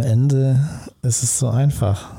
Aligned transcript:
Ende 0.00 0.68
ist 1.02 1.22
es 1.22 1.38
so 1.38 1.48
einfach. 1.48 2.12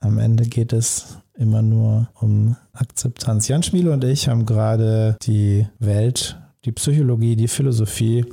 Am 0.00 0.18
Ende 0.18 0.44
geht 0.44 0.72
es 0.72 1.18
immer 1.34 1.62
nur 1.62 2.08
um 2.14 2.56
Akzeptanz. 2.72 3.48
Jan 3.48 3.62
Schmiele 3.62 3.92
und 3.92 4.04
ich 4.04 4.28
haben 4.28 4.46
gerade 4.46 5.16
die 5.22 5.66
Welt, 5.78 6.38
die 6.64 6.72
Psychologie, 6.72 7.36
die 7.36 7.48
Philosophie 7.48 8.24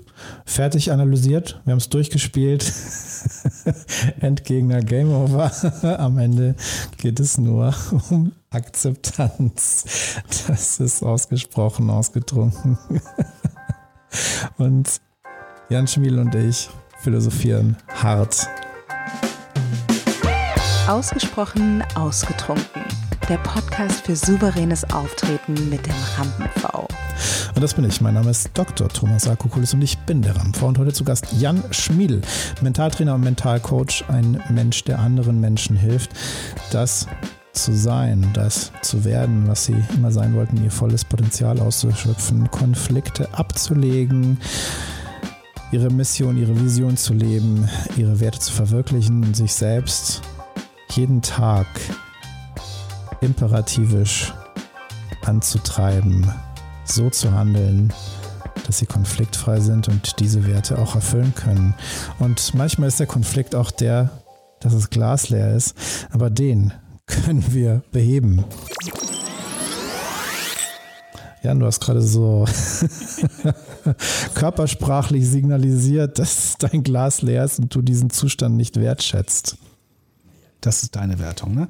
fertig 0.45 0.91
analysiert. 0.91 1.61
Wir 1.65 1.71
haben 1.71 1.79
es 1.79 1.89
durchgespielt. 1.89 2.71
Endgegner, 4.19 4.81
Game 4.81 5.11
Over. 5.11 5.51
Am 5.99 6.17
Ende 6.17 6.55
geht 6.97 7.19
es 7.19 7.37
nur 7.37 7.73
um 8.09 8.31
Akzeptanz. 8.49 10.21
Das 10.47 10.79
ist 10.79 11.03
ausgesprochen, 11.03 11.89
ausgetrunken. 11.89 12.77
Und 14.57 15.01
Jan 15.69 15.87
Schmiel 15.87 16.17
und 16.17 16.33
ich 16.33 16.67
philosophieren 17.01 17.77
hart. 17.87 18.47
Ausgesprochen, 20.87 21.83
ausgetrunken. 21.95 22.83
Der 23.27 23.37
Podcast 23.37 24.05
für 24.05 24.15
souveränes 24.15 24.83
Auftreten 24.91 25.69
mit 25.69 25.85
dem 25.85 25.93
Rampen-V. 26.17 26.87
Und 27.55 27.61
das 27.61 27.73
bin 27.75 27.85
ich. 27.85 28.01
Mein 28.01 28.15
Name 28.15 28.31
ist 28.31 28.49
Dr. 28.53 28.89
Thomas 28.89 29.27
Akokulis 29.27 29.73
und 29.73 29.81
ich 29.81 29.97
bin 29.99 30.21
der 30.21 30.35
Ramp-V. 30.35 30.65
Und 30.67 30.79
heute 30.79 30.93
zu 30.93 31.03
Gast 31.03 31.27
Jan 31.37 31.63
Schmiedl, 31.71 32.21
Mentaltrainer 32.61 33.15
und 33.15 33.21
Mentalcoach, 33.21 34.03
ein 34.07 34.41
Mensch, 34.49 34.83
der 34.83 34.99
anderen 34.99 35.39
Menschen 35.39 35.75
hilft, 35.75 36.11
das 36.71 37.05
zu 37.53 37.73
sein, 37.73 38.29
das 38.33 38.71
zu 38.81 39.03
werden, 39.05 39.47
was 39.47 39.65
sie 39.65 39.75
immer 39.95 40.11
sein 40.11 40.33
wollten, 40.35 40.63
ihr 40.63 40.71
volles 40.71 41.03
Potenzial 41.03 41.59
auszuschöpfen, 41.59 42.49
Konflikte 42.49 43.27
abzulegen, 43.33 44.39
ihre 45.71 45.89
Mission, 45.89 46.37
ihre 46.37 46.59
Vision 46.59 46.97
zu 46.97 47.13
leben, 47.13 47.69
ihre 47.97 48.19
Werte 48.19 48.39
zu 48.39 48.51
verwirklichen 48.51 49.23
und 49.23 49.35
sich 49.35 49.53
selbst 49.53 50.21
jeden 50.91 51.21
Tag 51.21 51.67
imperativisch 53.21 54.33
anzutreiben, 55.23 56.31
so 56.85 57.09
zu 57.09 57.31
handeln, 57.31 57.93
dass 58.65 58.79
sie 58.79 58.85
konfliktfrei 58.85 59.59
sind 59.59 59.87
und 59.87 60.19
diese 60.19 60.47
Werte 60.47 60.79
auch 60.79 60.95
erfüllen 60.95 61.33
können. 61.35 61.75
Und 62.19 62.53
manchmal 62.55 62.87
ist 62.87 62.99
der 62.99 63.07
Konflikt 63.07 63.53
auch 63.53 63.71
der, 63.71 64.09
dass 64.59 64.73
das 64.73 64.89
Glas 64.89 65.29
leer 65.29 65.55
ist, 65.55 65.75
aber 66.11 66.29
den 66.29 66.73
können 67.05 67.53
wir 67.53 67.81
beheben. 67.91 68.43
Jan, 71.41 71.59
du 71.59 71.65
hast 71.65 71.79
gerade 71.79 72.01
so 72.01 72.45
körpersprachlich 74.33 75.27
signalisiert, 75.27 76.19
dass 76.19 76.55
dein 76.59 76.83
Glas 76.83 77.21
leer 77.21 77.45
ist 77.45 77.59
und 77.59 77.73
du 77.73 77.81
diesen 77.81 78.09
Zustand 78.09 78.57
nicht 78.57 78.75
wertschätzt. 78.77 79.57
Das 80.61 80.83
ist 80.83 80.97
deine 80.97 81.19
Wertung, 81.19 81.55
ne? 81.55 81.69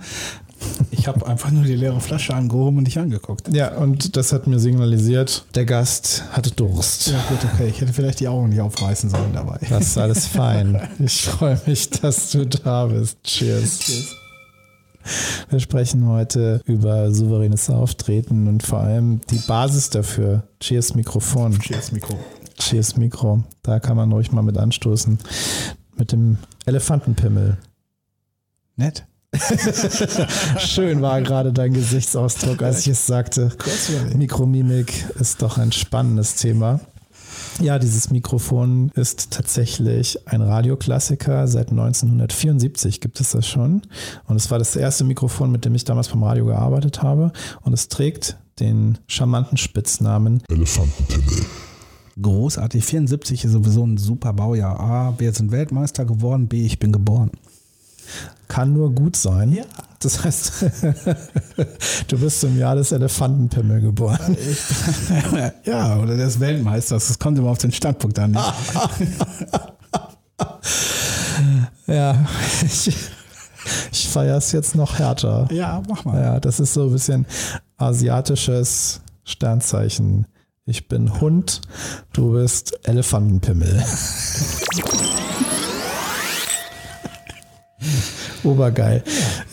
Ich 0.92 1.08
habe 1.08 1.26
einfach 1.26 1.52
nur 1.52 1.64
die 1.64 1.76
leere 1.76 2.02
Flasche 2.02 2.34
angehoben 2.34 2.80
und 2.80 2.86
dich 2.86 3.00
angeguckt. 3.00 3.54
Ja, 3.54 3.76
und 3.78 4.18
das 4.18 4.34
hat 4.34 4.48
mir 4.48 4.60
signalisiert, 4.60 5.46
der 5.56 5.66
Gast 5.66 6.24
hatte 6.32 6.52
Durst. 6.52 7.08
Ja, 7.08 7.24
gut, 7.30 7.38
okay. 7.54 7.68
Ich 7.70 7.80
hätte 7.80 7.94
vielleicht 7.94 8.20
die 8.20 8.28
Augen 8.28 8.50
nicht 8.50 8.60
aufreißen 8.60 9.10
sollen 9.10 9.32
dabei. 9.34 9.60
Das 9.70 9.88
ist 9.88 9.98
alles 9.98 10.26
fein. 10.26 10.82
Ich 11.00 11.22
freue 11.22 11.62
mich, 11.66 11.90
dass 11.92 12.32
du 12.32 12.46
da 12.46 12.88
bist. 12.88 13.18
Cheers. 13.24 13.80
Cheers. 13.80 14.16
Wir 15.50 15.60
sprechen 15.60 16.08
heute 16.08 16.62
über 16.66 17.12
souveränes 17.12 17.70
Auftreten 17.70 18.48
und 18.48 18.64
vor 18.64 18.80
allem 18.82 19.22
die 19.30 19.40
Basis 19.40 19.90
dafür. 19.90 20.44
Cheers 20.60 20.96
Mikrofon. 20.96 21.60
Cheers 21.60 21.92
Mikro. 21.92 22.20
Cheers 22.58 22.98
Mikro. 22.98 23.44
Da 23.64 23.80
kann 23.80 23.98
man 23.98 24.12
ruhig 24.12 24.32
mal 24.32 24.42
mit 24.42 24.58
anstoßen. 24.58 25.18
Mit 25.98 26.12
dem 26.12 26.38
Elefantenpimmel. 26.66 27.58
Nett. 28.76 29.06
Schön 30.58 31.02
war 31.02 31.22
gerade 31.22 31.54
dein 31.54 31.74
Gesichtsausdruck, 31.74 32.64
als 32.64 32.82
ich 32.82 32.88
es 32.88 33.06
sagte. 33.06 33.52
Mikromimik 34.16 35.06
ist 35.20 35.42
doch 35.42 35.58
ein 35.58 35.72
spannendes 35.72 36.36
Thema. 36.36 36.80
Ja, 37.62 37.78
dieses 37.78 38.10
Mikrofon 38.10 38.90
ist 38.96 39.32
tatsächlich 39.32 40.28
ein 40.30 40.42
Radioklassiker. 40.42 41.46
Seit 41.48 41.72
1974 41.72 43.02
gibt 43.02 43.20
es 43.20 43.32
das 43.32 43.46
schon. 43.46 43.82
Und 44.28 44.38
es 44.38 44.50
war 44.50 44.60
das 44.60 44.78
erste 44.78 45.04
Mikrofon, 45.04 45.52
mit 45.52 45.66
dem 45.66 45.76
ich 45.76 45.84
damals 45.84 46.08
beim 46.08 46.24
Radio 46.24 46.46
gearbeitet 46.46 47.04
habe. 47.04 47.34
Und 47.62 47.74
es 47.74 47.90
trägt 47.90 48.38
den 48.62 48.98
charmanten 49.08 49.58
Spitznamen 49.58 50.42
Elefantenpimmel. 50.50 51.46
Großartig. 52.22 52.86
74 52.86 53.44
ist 53.44 53.52
sowieso 53.52 53.86
ein 53.86 53.98
super 53.98 54.32
Baujahr. 54.34 54.80
A, 54.80 55.14
wir 55.18 55.34
sind 55.34 55.52
Weltmeister 55.52 56.06
geworden. 56.06 56.48
B, 56.48 56.66
ich 56.66 56.80
bin 56.80 56.94
geboren. 56.94 57.32
Kann 58.48 58.74
nur 58.74 58.92
gut 58.94 59.16
sein. 59.16 59.54
Ja. 59.54 59.64
Das 60.00 60.24
heißt, 60.24 60.64
du 62.08 62.18
bist 62.18 62.44
im 62.44 62.58
Jahr 62.58 62.76
des 62.76 62.92
Elefantenpimmel 62.92 63.82
geboren. 63.82 64.38
ja, 65.66 65.98
oder 65.98 66.16
des 66.16 66.40
Weltmeisters. 66.40 67.10
Das 67.10 67.20
kommt 67.20 67.38
immer 67.38 67.50
auf 67.50 67.58
den 67.58 67.72
Standpunkt 67.72 68.18
an. 68.18 68.34
ja, 71.88 72.26
ich, 72.64 72.96
ich 73.92 74.08
feiere 74.08 74.38
es 74.38 74.52
jetzt 74.54 74.76
noch 74.76 74.98
härter. 75.00 75.48
Ja, 75.52 75.84
mach 75.88 76.06
mal. 76.06 76.22
Ja, 76.22 76.40
das 76.40 76.60
ist 76.60 76.74
so 76.74 76.86
ein 76.86 76.92
bisschen 76.92 77.26
asiatisches 77.78 79.02
Sternzeichen. 79.26 80.28
Ich 80.66 80.88
bin 80.88 81.20
Hund, 81.20 81.62
du 82.14 82.34
bist 82.34 82.80
Elefantenpimmel. 82.88 83.84
Obergeil. 88.44 89.04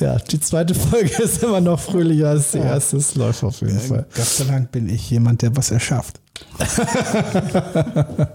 Ja, 0.00 0.16
die 0.16 0.40
zweite 0.40 0.74
Folge 0.74 1.10
ist 1.22 1.42
immer 1.42 1.60
noch 1.60 1.78
fröhlicher 1.80 2.30
als 2.30 2.52
die 2.52 2.58
erste. 2.58 2.96
Es 2.96 3.14
läuft 3.14 3.44
auf 3.44 3.60
jeden 3.60 3.78
Fall. 3.78 4.06
Gott 4.14 4.24
sei 4.24 4.44
Dank 4.44 4.72
bin 4.72 4.88
ich 4.88 5.10
jemand, 5.10 5.42
der 5.42 5.56
was 5.56 5.70
erschafft. 5.70 6.20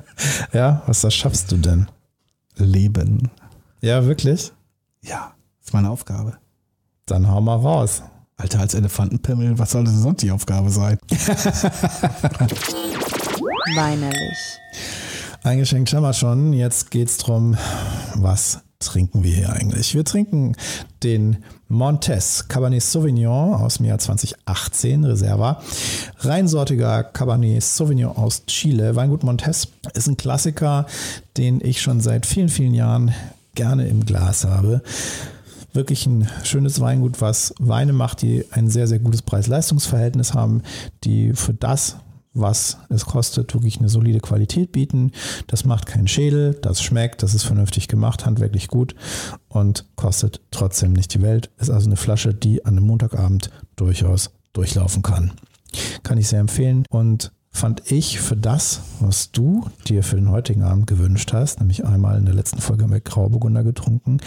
ja, 0.54 0.82
was 0.86 1.04
erschaffst 1.04 1.52
du 1.52 1.58
denn? 1.58 1.88
Leben. 2.56 3.30
Ja, 3.82 4.06
wirklich? 4.06 4.52
Ja, 5.04 5.34
ist 5.64 5.74
meine 5.74 5.90
Aufgabe. 5.90 6.38
Dann 7.06 7.28
hau 7.30 7.42
mal 7.42 7.58
raus. 7.58 8.04
Alter, 8.38 8.60
als 8.60 8.74
Elefantenpimmel, 8.74 9.60
was 9.60 9.72
soll 9.72 9.84
das 9.84 9.94
sonst 9.96 10.24
die 10.24 10.32
Aufgabe 10.32 10.70
sein? 10.72 10.98
Weinerlich. 13.76 14.60
Eingeschenkt 15.44 15.94
haben 15.94 16.04
wir 16.04 16.14
schon. 16.14 16.54
Jetzt 16.54 16.90
geht's 16.90 17.18
drum, 17.18 17.56
was 18.16 18.62
trinken 18.82 19.24
wir 19.24 19.34
hier 19.34 19.54
eigentlich? 19.54 19.96
Wir 19.96 20.04
trinken 20.04 20.56
den 21.04 21.38
Montes 21.70 22.48
Cabernet 22.48 22.84
Sauvignon 22.84 23.54
aus 23.54 23.78
dem 23.78 23.86
Jahr 23.86 23.98
2018, 23.98 25.06
Reserva. 25.06 25.62
Reinsortiger 26.20 27.04
Cabernet 27.04 27.64
Sauvignon 27.64 28.16
aus 28.16 28.46
Chile. 28.46 28.96
Weingut 28.96 29.24
Montes 29.24 29.70
ist 29.94 30.08
ein 30.08 30.18
Klassiker, 30.18 30.86
den 31.38 31.62
ich 31.64 31.82
schon 31.82 32.02
seit 32.02 32.26
vielen, 32.26 32.50
vielen 32.50 32.74
Jahren 32.74 33.14
gerne 33.56 33.88
im 33.88 34.06
Glas 34.06 34.46
habe. 34.46 34.82
Wirklich 35.74 36.06
ein 36.06 36.28
schönes 36.44 36.82
Weingut, 36.82 37.22
was 37.22 37.54
Weine 37.60 37.94
macht, 37.94 38.22
die 38.22 38.46
ein 38.52 38.70
sehr, 38.70 38.88
sehr 38.88 39.00
gutes 39.00 39.22
Preis-Leistungs-Verhältnis 39.22 40.34
haben, 40.34 40.64
die 41.06 41.34
für 41.34 41.54
das, 41.54 41.96
was 42.34 42.78
es 42.90 43.06
kostet, 43.06 43.54
wirklich 43.54 43.80
eine 43.80 43.90
solide 43.90 44.20
Qualität 44.20 44.72
bieten. 44.72 45.12
Das 45.48 45.66
macht 45.66 45.86
keinen 45.86 46.08
Schädel, 46.08 46.58
das 46.62 46.82
schmeckt, 46.82 47.24
das 47.24 47.34
ist 47.34 47.44
vernünftig 47.44 47.88
gemacht, 47.88 48.26
handwerklich 48.26 48.68
gut 48.68 48.96
und 49.50 49.86
kostet 49.96 50.42
trotzdem 50.52 50.94
nicht 50.94 51.14
die 51.14 51.22
Welt. 51.22 51.50
Ist 51.58 51.70
also 51.70 51.88
eine 51.88 51.98
Flasche, 51.98 52.34
die 52.34 52.66
an 52.66 52.78
einem 52.78 52.88
Montagabend 52.88 53.50
durchaus 53.76 54.32
durchlaufen 54.54 55.02
kann. 55.02 55.34
Kann 56.04 56.18
ich 56.18 56.28
sehr 56.28 56.40
empfehlen 56.40 56.86
und 56.90 57.32
fand 57.52 57.92
ich 57.92 58.20
für 58.20 58.38
das, 58.38 58.82
was 59.02 59.32
du 59.32 59.66
dir 59.88 60.04
für 60.04 60.16
den 60.16 60.32
heutigen 60.32 60.64
Abend 60.64 60.88
gewünscht 60.88 61.34
hast, 61.34 61.60
nämlich 61.60 61.86
einmal 61.86 62.18
in 62.18 62.26
der 62.26 62.34
letzten 62.34 62.62
Folge 62.62 62.88
mit 62.88 63.04
Grauburgunder 63.06 63.64
getrunken, 63.64 64.18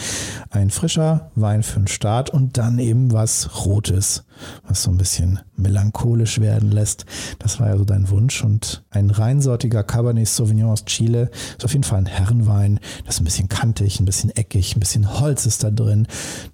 ein 0.51 0.69
frischer 0.69 1.31
Wein 1.35 1.63
für 1.63 1.79
den 1.79 1.87
Start 1.87 2.29
und 2.29 2.57
dann 2.57 2.77
eben 2.77 3.11
was 3.11 3.65
Rotes, 3.65 4.25
was 4.67 4.83
so 4.83 4.91
ein 4.91 4.97
bisschen 4.97 5.39
melancholisch 5.57 6.39
werden 6.39 6.71
lässt. 6.71 7.05
Das 7.39 7.59
war 7.59 7.67
ja 7.67 7.77
so 7.77 7.85
dein 7.85 8.09
Wunsch 8.09 8.43
und 8.43 8.83
ein 8.91 9.09
reinsortiger 9.09 9.83
Cabernet 9.83 10.27
Sauvignon 10.27 10.71
aus 10.71 10.85
Chile 10.85 11.31
ist 11.57 11.65
auf 11.65 11.71
jeden 11.71 11.83
Fall 11.83 11.99
ein 11.99 12.05
Herrenwein. 12.05 12.79
Das 13.05 13.15
ist 13.15 13.21
ein 13.21 13.25
bisschen 13.25 13.49
kantig, 13.49 13.99
ein 13.99 14.05
bisschen 14.05 14.29
eckig, 14.35 14.75
ein 14.75 14.79
bisschen 14.79 15.19
Holz 15.19 15.45
ist 15.45 15.63
da 15.63 15.71
drin, 15.71 16.07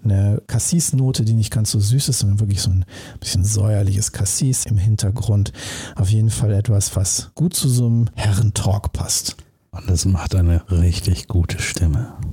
eine 0.04 0.42
Cassis-Note, 0.48 1.26
die 1.26 1.34
nicht 1.34 1.52
ganz 1.52 1.72
so 1.72 1.80
süß 1.80 2.10
ist, 2.10 2.20
sondern 2.20 2.40
wirklich 2.40 2.62
so 2.62 2.72
ein 2.72 2.86
bisschen 3.20 3.44
säuerliches 3.44 4.12
Cassis 4.12 4.66
im 4.66 4.78
Hintergrund. 4.78 5.52
Auf 5.96 6.10
jeden 6.10 6.30
Fall 6.30 6.61
etwas, 6.62 6.96
was 6.96 7.32
gut 7.34 7.56
zu 7.56 7.68
so 7.68 7.88
einem 7.88 8.10
Herrentalk 8.14 8.94
passt. 8.94 9.36
Und 9.72 9.90
es 9.90 10.06
macht 10.06 10.36
eine 10.36 10.62
richtig 10.70 11.28
gute 11.28 11.60
Stimme. 11.60 12.14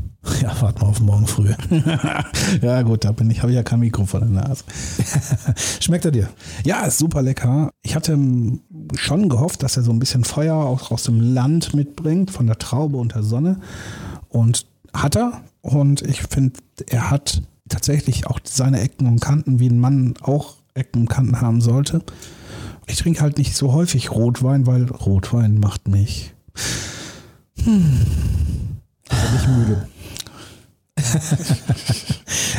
Ja, 0.43 0.55
warte 0.61 0.81
mal 0.81 0.91
auf 0.91 1.01
morgen 1.01 1.27
früh. 1.27 1.55
ja, 2.61 2.83
gut, 2.83 3.05
da 3.05 3.13
bin 3.13 3.31
ich, 3.31 3.41
habe 3.41 3.51
ich 3.51 3.57
ja 3.57 3.63
kein 3.63 3.81
Mikro 3.81 4.05
vor 4.05 4.21
der 4.21 4.29
Nase. 4.29 4.63
Schmeckt 5.81 6.05
er 6.05 6.11
dir? 6.11 6.29
Ja, 6.67 6.83
ist 6.83 6.99
super 6.99 7.23
lecker. 7.23 7.71
Ich 7.81 7.95
hatte 7.95 8.19
schon 8.97 9.29
gehofft, 9.31 9.63
dass 9.63 9.79
er 9.79 9.85
so 9.85 9.91
ein 9.91 10.01
bisschen 10.01 10.25
Feuer 10.25 10.57
auch 10.57 10.91
aus 10.91 11.05
dem 11.05 11.19
Land 11.19 11.73
mitbringt, 11.73 12.31
von 12.31 12.47
der 12.47 12.59
Traube 12.59 12.99
und 12.99 13.15
der 13.15 13.23
Sonne. 13.23 13.61
Und 14.29 14.67
hat 14.93 15.17
er. 15.17 15.41
Und 15.63 16.03
ich 16.03 16.21
finde, 16.21 16.61
er 16.89 17.11
hat 17.11 17.41
tatsächlich 17.71 18.27
auch 18.27 18.41
seine 18.45 18.81
Ecken 18.81 19.07
und 19.07 19.21
Kanten, 19.21 19.61
wie 19.61 19.71
ein 19.71 19.79
Mann 19.79 20.13
auch 20.21 20.57
Ecken 20.75 21.03
und 21.03 21.09
Kanten 21.09 21.41
haben 21.41 21.63
sollte. 21.63 22.03
Ich 22.89 22.97
trinke 22.99 23.21
halt 23.21 23.39
nicht 23.39 23.55
so 23.55 23.73
häufig 23.73 24.11
Rotwein, 24.11 24.67
weil 24.67 24.85
Rotwein 24.85 25.61
macht 25.61 25.89
mich. 25.89 26.33
Hm. 27.63 28.01
Nicht 29.33 29.49
müde. 29.49 29.89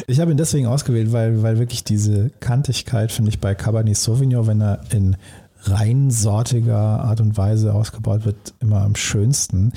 ich 0.08 0.20
habe 0.20 0.32
ihn 0.32 0.38
deswegen 0.38 0.68
ausgewählt, 0.68 1.12
weil, 1.12 1.42
weil 1.44 1.60
wirklich 1.60 1.84
diese 1.84 2.30
Kantigkeit, 2.40 3.12
finde 3.12 3.30
ich, 3.30 3.40
bei 3.40 3.56
Cabernet 3.56 3.98
Sauvignon, 3.98 4.48
wenn 4.48 4.62
er 4.62 4.82
in 4.92 5.18
reinsortiger 5.64 6.78
Art 6.78 7.22
und 7.22 7.38
Weise 7.38 7.74
ausgebaut 7.74 8.26
wird, 8.26 8.54
immer 8.60 8.82
am 8.82 8.96
schönsten. 8.96 9.74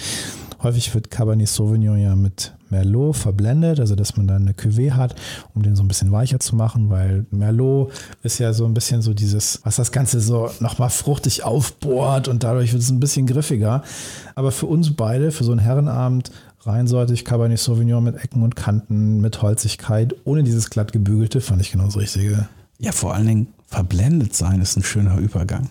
Häufig 0.62 0.94
wird 0.94 1.10
Cabernet 1.10 1.48
Sauvignon 1.48 1.98
ja 1.98 2.14
mit 2.14 2.52
Merlot 2.70 3.16
verblendet, 3.16 3.80
also 3.80 3.94
dass 3.96 4.16
man 4.16 4.26
dann 4.26 4.42
eine 4.42 4.52
Cuvée 4.52 4.92
hat, 4.92 5.14
um 5.54 5.62
den 5.62 5.74
so 5.74 5.82
ein 5.82 5.88
bisschen 5.88 6.12
weicher 6.12 6.38
zu 6.38 6.54
machen, 6.54 6.88
weil 6.88 7.26
Merlot 7.30 7.92
ist 8.22 8.38
ja 8.38 8.52
so 8.52 8.64
ein 8.64 8.74
bisschen 8.74 9.02
so 9.02 9.12
dieses, 9.12 9.60
was 9.64 9.76
das 9.76 9.92
Ganze 9.92 10.20
so 10.20 10.50
nochmal 10.60 10.90
fruchtig 10.90 11.42
aufbohrt 11.42 12.28
und 12.28 12.44
dadurch 12.44 12.72
wird 12.72 12.82
es 12.82 12.90
ein 12.90 13.00
bisschen 13.00 13.26
griffiger. 13.26 13.82
Aber 14.34 14.52
für 14.52 14.66
uns 14.66 14.94
beide, 14.94 15.32
für 15.32 15.44
so 15.44 15.50
einen 15.50 15.60
Herrenabend, 15.60 16.30
reinsortig 16.62 17.24
Cabernet 17.24 17.58
Sauvignon 17.58 18.04
mit 18.04 18.22
Ecken 18.22 18.42
und 18.42 18.56
Kanten, 18.56 19.20
mit 19.20 19.42
Holzigkeit, 19.42 20.14
ohne 20.24 20.44
dieses 20.44 20.70
glatt 20.70 20.92
gebügelte, 20.92 21.40
fand 21.40 21.60
ich 21.60 21.72
genau 21.72 21.86
das 21.86 21.96
Richtige. 21.96 22.48
Ja, 22.78 22.92
vor 22.92 23.14
allen 23.14 23.26
Dingen 23.26 23.46
verblendet 23.72 24.36
sein 24.36 24.60
ist 24.60 24.76
ein 24.76 24.82
schöner 24.82 25.16
Übergang. 25.16 25.70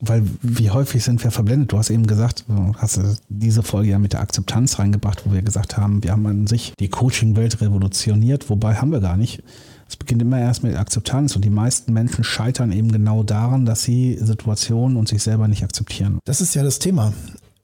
Weil 0.00 0.22
wie 0.42 0.70
häufig 0.70 1.02
sind 1.02 1.24
wir 1.24 1.30
verblendet? 1.30 1.72
Du 1.72 1.78
hast 1.78 1.88
eben 1.88 2.06
gesagt, 2.06 2.44
hast 2.76 3.00
diese 3.28 3.62
Folge 3.62 3.90
ja 3.90 3.98
mit 3.98 4.12
der 4.12 4.20
Akzeptanz 4.20 4.78
reingebracht, 4.78 5.22
wo 5.24 5.32
wir 5.32 5.40
gesagt 5.40 5.78
haben, 5.78 6.02
wir 6.02 6.12
haben 6.12 6.26
an 6.26 6.46
sich 6.46 6.74
die 6.78 6.88
Coaching-Welt 6.88 7.60
revolutioniert, 7.62 8.50
wobei 8.50 8.74
haben 8.74 8.92
wir 8.92 9.00
gar 9.00 9.16
nicht. 9.16 9.42
Es 9.88 9.96
beginnt 9.96 10.22
immer 10.22 10.38
erst 10.38 10.62
mit 10.62 10.76
Akzeptanz 10.76 11.34
und 11.34 11.44
die 11.44 11.50
meisten 11.50 11.92
Menschen 11.92 12.22
scheitern 12.22 12.70
eben 12.70 12.92
genau 12.92 13.22
daran, 13.22 13.64
dass 13.64 13.82
sie 13.82 14.18
Situationen 14.20 14.96
und 14.96 15.08
sich 15.08 15.22
selber 15.22 15.48
nicht 15.48 15.64
akzeptieren. 15.64 16.18
Das 16.24 16.40
ist 16.40 16.54
ja 16.54 16.62
das 16.62 16.78
Thema. 16.78 17.14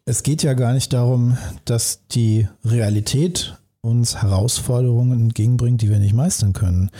Es 0.06 0.22
geht 0.22 0.42
ja 0.42 0.54
gar 0.54 0.72
nicht 0.72 0.94
darum, 0.94 1.36
dass 1.66 2.00
die 2.10 2.48
Realität 2.64 3.58
uns 3.82 4.22
Herausforderungen 4.22 5.20
entgegenbringt, 5.20 5.82
die 5.82 5.90
wir 5.90 5.98
nicht 5.98 6.14
meistern 6.14 6.54
können. 6.54 6.90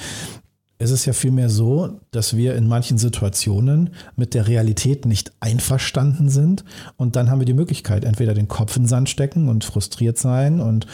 Es 0.81 0.93
ist 0.93 1.07
ja 1.07 1.13
vielmehr 1.13 1.49
so, 1.49 1.99
dass 2.13 2.37
wir 2.37 2.55
in 2.55 2.69
manchen 2.69 2.99
Situationen 2.99 3.91
mit 4.15 4.35
der 4.35 4.47
Realität 4.47 5.07
nicht 5.07 5.33
einverstanden 5.41 6.29
sind 6.29 6.65
und 6.97 7.17
dann 7.17 7.31
haben 7.31 7.41
wir 7.41 7.47
die 7.47 7.53
Möglichkeit, 7.53 8.05
entweder 8.05 8.33
den 8.33 8.47
Kopf 8.47 8.77
in 8.77 8.85
den 8.85 8.89
Sand 8.89 9.09
stecken 9.09 9.49
und 9.49 9.65
frustriert 9.65 10.19
sein 10.19 10.61
und 10.61 10.87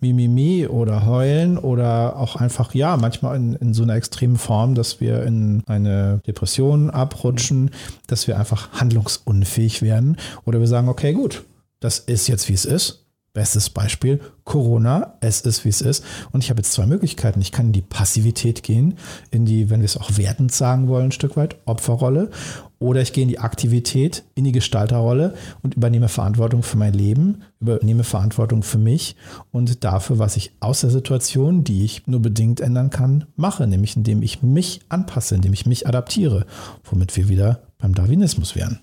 mimimi 0.00 0.68
oder 0.68 1.06
heulen 1.06 1.58
oder 1.58 2.16
auch 2.16 2.36
einfach, 2.36 2.72
ja, 2.72 2.96
manchmal 2.96 3.34
in, 3.36 3.54
in 3.54 3.74
so 3.74 3.82
einer 3.82 3.96
extremen 3.96 4.36
Form, 4.36 4.76
dass 4.76 5.00
wir 5.00 5.24
in 5.24 5.64
eine 5.66 6.20
Depression 6.24 6.90
abrutschen, 6.90 7.70
dass 8.06 8.28
wir 8.28 8.38
einfach 8.38 8.72
handlungsunfähig 8.74 9.82
werden 9.82 10.18
oder 10.44 10.60
wir 10.60 10.68
sagen, 10.68 10.88
okay, 10.88 11.14
gut, 11.14 11.44
das 11.80 11.98
ist 11.98 12.28
jetzt, 12.28 12.48
wie 12.48 12.54
es 12.54 12.64
ist. 12.64 13.01
Bestes 13.34 13.70
Beispiel, 13.70 14.20
Corona, 14.44 15.14
es 15.22 15.40
ist, 15.40 15.64
wie 15.64 15.70
es 15.70 15.80
ist. 15.80 16.04
Und 16.32 16.44
ich 16.44 16.50
habe 16.50 16.58
jetzt 16.58 16.72
zwei 16.72 16.84
Möglichkeiten. 16.84 17.40
Ich 17.40 17.50
kann 17.50 17.66
in 17.66 17.72
die 17.72 17.80
Passivität 17.80 18.62
gehen, 18.62 18.98
in 19.30 19.46
die, 19.46 19.70
wenn 19.70 19.80
wir 19.80 19.86
es 19.86 19.96
auch 19.96 20.18
wertend 20.18 20.52
sagen 20.52 20.86
wollen, 20.88 21.06
ein 21.06 21.12
Stück 21.12 21.38
weit, 21.38 21.56
Opferrolle. 21.64 22.30
Oder 22.78 23.00
ich 23.00 23.14
gehe 23.14 23.22
in 23.22 23.30
die 23.30 23.38
Aktivität, 23.38 24.24
in 24.34 24.44
die 24.44 24.52
Gestalterrolle 24.52 25.32
und 25.62 25.76
übernehme 25.76 26.08
Verantwortung 26.08 26.62
für 26.62 26.76
mein 26.76 26.92
Leben, 26.92 27.42
übernehme 27.58 28.04
Verantwortung 28.04 28.62
für 28.62 28.76
mich 28.76 29.16
und 29.50 29.82
dafür, 29.82 30.18
was 30.18 30.36
ich 30.36 30.52
aus 30.60 30.82
der 30.82 30.90
Situation, 30.90 31.64
die 31.64 31.84
ich 31.84 32.06
nur 32.06 32.20
bedingt 32.20 32.60
ändern 32.60 32.90
kann, 32.90 33.24
mache. 33.36 33.66
Nämlich 33.66 33.96
indem 33.96 34.20
ich 34.20 34.42
mich 34.42 34.80
anpasse, 34.90 35.36
indem 35.36 35.54
ich 35.54 35.64
mich 35.64 35.86
adaptiere, 35.86 36.44
womit 36.84 37.16
wir 37.16 37.30
wieder 37.30 37.62
beim 37.78 37.94
Darwinismus 37.94 38.56
wären. 38.56 38.80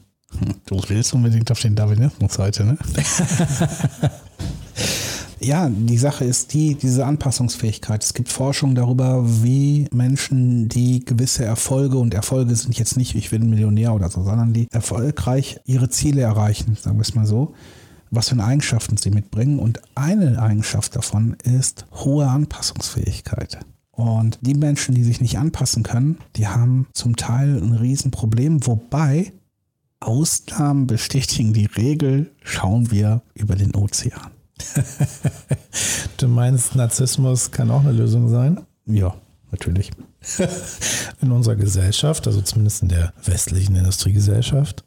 Du 0.66 0.80
willst 0.88 1.14
unbedingt 1.14 1.52
auf 1.52 1.60
den 1.60 1.76
Darwinismus 1.76 2.38
heute, 2.40 2.64
ne? 2.64 2.78
ja, 5.40 5.70
die 5.70 5.98
Sache 5.98 6.26
ist 6.26 6.54
die, 6.54 6.76
diese 6.76 7.06
Anpassungsfähigkeit. 7.06 8.04
Es 8.04 8.14
gibt 8.14 8.30
Forschung 8.30 8.76
darüber, 8.76 9.24
wie 9.44 9.88
Menschen, 9.92 10.68
die 10.68 11.04
gewisse 11.06 11.46
Erfolge 11.46 11.98
und 11.98 12.14
Erfolge 12.14 12.56
sind 12.56 12.78
jetzt 12.78 12.98
nicht, 12.98 13.16
ich 13.16 13.30
bin 13.30 13.50
Millionär 13.50 13.94
oder 13.94 14.10
so, 14.10 14.24
sondern 14.24 14.54
die 14.54 14.68
erfolgreich 14.72 15.60
ihre 15.66 15.90
Ziele 15.90 16.22
erreichen, 16.22 16.78
sagen 16.80 16.98
wir 16.98 17.04
es 17.04 17.16
mal 17.16 17.26
so, 17.26 17.54
was 18.12 18.30
für 18.30 18.44
Eigenschaften 18.44 18.98
sie 18.98 19.12
mitbringen. 19.12 19.60
Und 19.60 19.80
eine 19.96 20.42
Eigenschaft 20.42 20.96
davon 20.96 21.38
ist 21.44 21.86
hohe 21.94 22.28
Anpassungsfähigkeit. 22.28 23.60
Und 23.92 24.40
die 24.42 24.56
Menschen, 24.56 24.96
die 24.96 25.04
sich 25.04 25.20
nicht 25.22 25.38
anpassen 25.38 25.84
können, 25.84 26.18
die 26.36 26.48
haben 26.48 26.88
zum 26.94 27.16
Teil 27.16 27.62
ein 27.62 27.74
Riesenproblem, 27.74 28.66
wobei 28.66 29.34
Ausnahmen 30.00 30.88
bestätigen 30.88 31.54
die 31.54 31.66
Regel, 31.66 32.32
schauen 32.44 32.92
wir 32.92 33.22
über 33.34 33.56
den 33.56 33.76
Ozean. 33.76 34.32
du 36.18 36.28
meinst, 36.28 36.76
Narzissmus 36.76 37.52
kann 37.52 37.72
auch 37.72 37.82
eine 37.82 37.92
Lösung 37.92 38.30
sein? 38.30 38.62
Ja, 38.86 39.16
natürlich. 39.52 39.92
In 41.22 41.32
unserer 41.32 41.56
Gesellschaft, 41.56 42.28
also 42.28 42.42
zumindest 42.42 42.82
in 42.82 42.90
der 42.90 43.14
westlichen 43.24 43.76
Industriegesellschaft, 43.76 44.84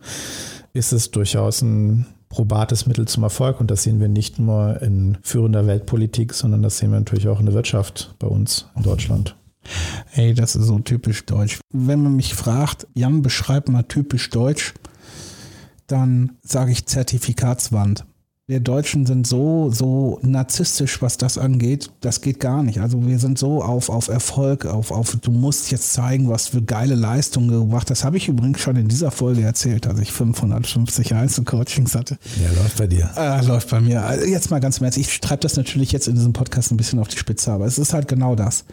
ist 0.73 0.93
es 0.93 1.11
durchaus 1.11 1.63
ein 1.63 2.07
probates 2.29 2.87
Mittel 2.87 3.07
zum 3.07 3.23
Erfolg. 3.23 3.61
Und 3.61 3.71
das 3.71 3.83
sehen 3.83 4.01
wir 4.01 4.09
nicht 4.09 4.39
nur 4.39 4.81
in 4.83 5.19
führender 5.23 5.67
Weltpolitik, 5.67 6.33
sondern 6.35 6.63
das 6.63 6.79
sehen 6.79 6.91
wir 6.91 6.99
natürlich 6.99 7.29
auch 7.29 7.41
in 7.41 7.47
der 7.47 7.55
Wirtschaft 7.55 8.15
bei 8.19 8.27
uns 8.27 8.67
in 8.77 8.83
Deutschland. 8.83 9.37
Hey, 10.07 10.35
das 10.35 10.57
ist 10.57 10.67
so 10.67 10.79
typisch 10.81 11.25
deutsch. 11.27 11.61
Wenn 11.73 12.03
man 12.03 12.17
mich 12.17 12.35
fragt, 12.35 12.87
Jan, 12.95 13.23
beschreib 13.23 13.69
mal 13.69 13.85
typisch 13.85 14.31
deutsch, 14.31 14.75
dann 15.93 16.33
sage 16.43 16.73
ich 16.73 16.87
Zertifikatswand. 16.87 18.07
Wir 18.49 18.59
Deutschen 18.59 19.07
sind 19.07 19.25
so, 19.27 19.71
so 19.71 20.19
narzisstisch, 20.23 21.01
was 21.01 21.17
das 21.17 21.39
angeht. 21.39 21.93
Das 22.01 22.23
geht 22.23 22.41
gar 22.41 22.65
nicht. 22.65 22.81
Also 22.81 23.07
wir 23.07 23.19
sind 23.21 23.39
so 23.39 23.63
auf, 23.63 23.89
auf 23.89 24.09
Erfolg, 24.09 24.67
auf, 24.67 24.91
auf, 24.91 25.17
du 25.23 25.31
musst 25.31 25.71
jetzt 25.71 25.93
zeigen, 25.93 26.29
was 26.29 26.49
für 26.49 26.61
geile 26.61 26.97
Leistungen 26.97 27.49
gebracht. 27.49 27.89
Das 27.89 28.05
habe 28.05 28.17
ich 28.17 28.29
übrigens 28.29 28.61
schon 28.61 28.75
in 28.77 28.89
dieser 28.89 29.13
Folge 29.13 29.43
erzählt, 29.43 29.87
als 29.87 30.01
ich 30.01 30.11
550 30.11 31.15
Einzelcoachings 31.15 31.95
hatte. 31.95 32.19
Ja, 32.43 32.51
läuft 32.61 32.79
bei 32.79 32.89
dir. 32.89 33.11
Äh, 33.17 33.47
läuft 33.47 33.71
bei 33.71 33.81
mir. 33.81 34.03
Also 34.03 34.27
jetzt 34.27 34.51
mal 34.51 34.61
ganz 34.61 34.79
im 34.79 34.85
Ernst. 34.85 34.99
Ich 34.99 35.21
treibe 35.21 35.41
das 35.41 35.57
natürlich 35.57 35.93
jetzt 35.93 36.09
in 36.09 36.17
diesem 36.17 36.33
Podcast 36.33 36.73
ein 36.73 36.77
bisschen 36.77 36.99
auf 36.99 37.09
die 37.09 37.19
Spitze, 37.19 37.53
aber 37.53 37.67
es 37.67 37.79
ist 37.79 37.95
halt 37.95 38.09
genau 38.09 38.35
das. 38.35 38.65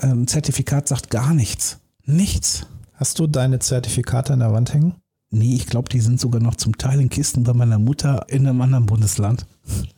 Ähm, 0.00 0.28
Zertifikat 0.28 0.86
sagt 0.86 1.10
gar 1.10 1.34
nichts. 1.34 1.78
Nichts. 2.04 2.66
Hast 2.94 3.18
du 3.18 3.26
deine 3.26 3.58
Zertifikate 3.58 4.32
an 4.32 4.38
der 4.38 4.52
Wand 4.52 4.72
hängen? 4.72 4.94
Nee, 5.30 5.56
ich 5.56 5.66
glaube, 5.66 5.90
die 5.90 6.00
sind 6.00 6.18
sogar 6.18 6.40
noch 6.40 6.54
zum 6.54 6.78
Teil 6.78 7.00
in 7.00 7.10
Kisten 7.10 7.42
bei 7.44 7.52
meiner 7.52 7.78
Mutter 7.78 8.24
in 8.28 8.46
einem 8.46 8.62
anderen 8.62 8.86
Bundesland. 8.86 9.46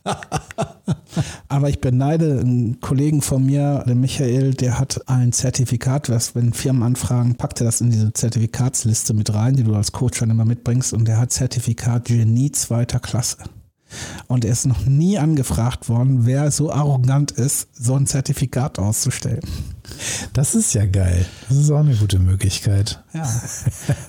Aber 1.47 1.69
ich 1.69 1.79
beneide 1.79 2.39
einen 2.41 2.81
Kollegen 2.81 3.21
von 3.21 3.45
mir, 3.45 3.85
der 3.87 3.95
Michael, 3.95 4.53
der 4.53 4.77
hat 4.77 5.07
ein 5.07 5.31
Zertifikat, 5.31 6.09
was, 6.09 6.35
wenn 6.35 6.51
Firmen 6.51 6.83
anfragen, 6.83 7.35
packt 7.35 7.61
er 7.61 7.65
das 7.65 7.79
in 7.79 7.91
diese 7.91 8.11
Zertifikatsliste 8.11 9.13
mit 9.13 9.33
rein, 9.33 9.55
die 9.55 9.63
du 9.63 9.73
als 9.73 9.93
Coach 9.93 10.19
schon 10.19 10.29
immer 10.29 10.43
mitbringst. 10.43 10.91
Und 10.91 11.07
der 11.07 11.17
hat 11.17 11.31
Zertifikat 11.31 12.05
Genie 12.05 12.51
zweiter 12.51 12.99
Klasse. 12.99 13.37
Und 14.27 14.43
er 14.43 14.51
ist 14.51 14.65
noch 14.65 14.85
nie 14.85 15.17
angefragt 15.17 15.87
worden, 15.87 16.25
wer 16.25 16.51
so 16.51 16.71
arrogant 16.71 17.31
ist, 17.31 17.69
so 17.73 17.95
ein 17.95 18.05
Zertifikat 18.07 18.79
auszustellen. 18.79 19.41
Das 20.33 20.55
ist 20.55 20.73
ja 20.73 20.85
geil. 20.85 21.25
Das 21.47 21.57
ist 21.57 21.71
auch 21.71 21.79
eine 21.79 21.95
gute 21.95 22.19
Möglichkeit. 22.19 23.03
Ja. 23.13 23.27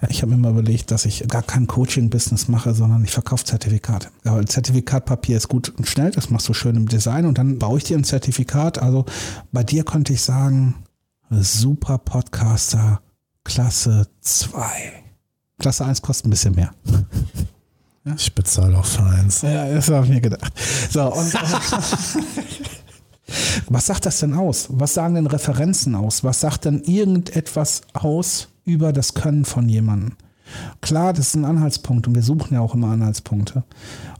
Ich 0.09 0.23
habe 0.23 0.33
mir 0.33 0.39
mal 0.39 0.53
überlegt, 0.53 0.91
dass 0.91 1.05
ich 1.05 1.27
gar 1.29 1.43
kein 1.43 1.67
Coaching-Business 1.67 2.49
mache, 2.49 2.75
sondern 2.75 3.05
ich 3.05 3.11
verkaufe 3.11 3.45
Zertifikate. 3.45 4.09
Ja, 4.25 4.45
Zertifikatpapier 4.45 5.37
ist 5.37 5.49
gut 5.49 5.71
und 5.71 5.87
schnell, 5.87 6.11
das 6.11 6.31
machst 6.31 6.49
du 6.49 6.55
schön 6.55 6.77
im 6.77 6.89
Design 6.89 7.27
und 7.27 7.39
dann 7.39 7.59
baue 7.59 7.79
ich 7.79 7.85
dir 7.85 7.97
ein 7.97 8.05
Zertifikat. 8.05 8.79
Also 8.79 9.05
bei 9.53 9.65
dir 9.65 9.85
könnte 9.85 10.12
ich 10.12 10.23
sagen, 10.23 10.85
super 11.31 11.99
Podcaster, 11.99 13.01
Klasse 13.45 14.07
2. 14.21 15.03
Klasse 15.59 15.85
1 15.85 16.03
kostet 16.03 16.27
ein 16.27 16.31
bisschen 16.31 16.55
mehr. 16.55 16.73
Ja? 18.05 18.15
Ich 18.17 18.35
bezahle 18.35 18.77
auch 18.79 18.85
für 18.85 19.05
eins. 19.05 19.43
Ja, 19.43 19.69
das 19.69 19.89
habe 19.89 20.07
ich 20.07 20.12
mir 20.12 20.21
gedacht. 20.21 20.53
So, 20.91 21.12
und, 21.12 21.33
was 23.69 23.87
sagt 23.87 24.07
das 24.07 24.21
denn 24.21 24.35
aus? 24.35 24.69
Was 24.71 24.95
sagen 24.95 25.15
denn 25.15 25.27
Referenzen 25.27 25.95
aus? 25.95 26.25
Was 26.25 26.41
sagt 26.41 26.65
denn 26.65 26.83
irgendetwas 26.83 27.83
aus 27.93 28.49
über 28.65 28.93
das 28.93 29.15
Können 29.15 29.45
von 29.45 29.69
jemandem? 29.69 30.17
Klar, 30.80 31.12
das 31.12 31.28
ist 31.28 31.35
ein 31.35 31.44
Anhaltspunkt 31.44 32.06
und 32.06 32.14
wir 32.14 32.23
suchen 32.23 32.54
ja 32.54 32.61
auch 32.61 32.75
immer 32.75 32.88
Anhaltspunkte. 32.88 33.64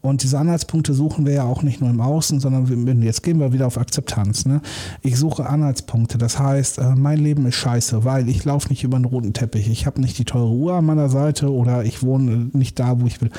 Und 0.01 0.23
diese 0.23 0.39
Anhaltspunkte 0.39 0.95
suchen 0.95 1.27
wir 1.27 1.33
ja 1.33 1.45
auch 1.45 1.63
nicht 1.63 1.81
nur 1.81 1.91
im 1.91 2.01
Außen, 2.01 2.41
sondern 2.41 3.03
jetzt 3.03 3.23
gehen 3.23 3.39
wir 3.39 3.53
wieder 3.53 3.67
auf 3.67 3.79
Akzeptanz. 3.79 4.47
Ne? 4.47 4.61
Ich 5.01 5.17
suche 5.17 5.47
Anhaltspunkte. 5.47 6.19
Das 6.19 6.39
heißt, 6.39 6.79
äh, 6.79 6.95
mein 6.95 7.19
Leben 7.19 7.47
ist 7.47 7.57
scheiße, 7.57 8.05
weil 8.05 8.29
ich 8.29 8.45
laufe 8.45 8.69
nicht 8.69 8.85
über 8.85 8.97
einen 8.97 9.05
roten 9.05 9.33
Teppich. 9.33 9.69
Ich 9.69 9.87
habe 9.87 10.01
nicht 10.01 10.19
die 10.19 10.25
teure 10.25 10.51
Uhr 10.51 10.75
an 10.75 10.85
meiner 10.85 11.09
Seite 11.09 11.53
oder 11.53 11.85
ich 11.85 12.03
wohne 12.03 12.51
nicht 12.53 12.79
da, 12.79 13.01
wo 13.01 13.07
ich 13.07 13.21
will. 13.21 13.31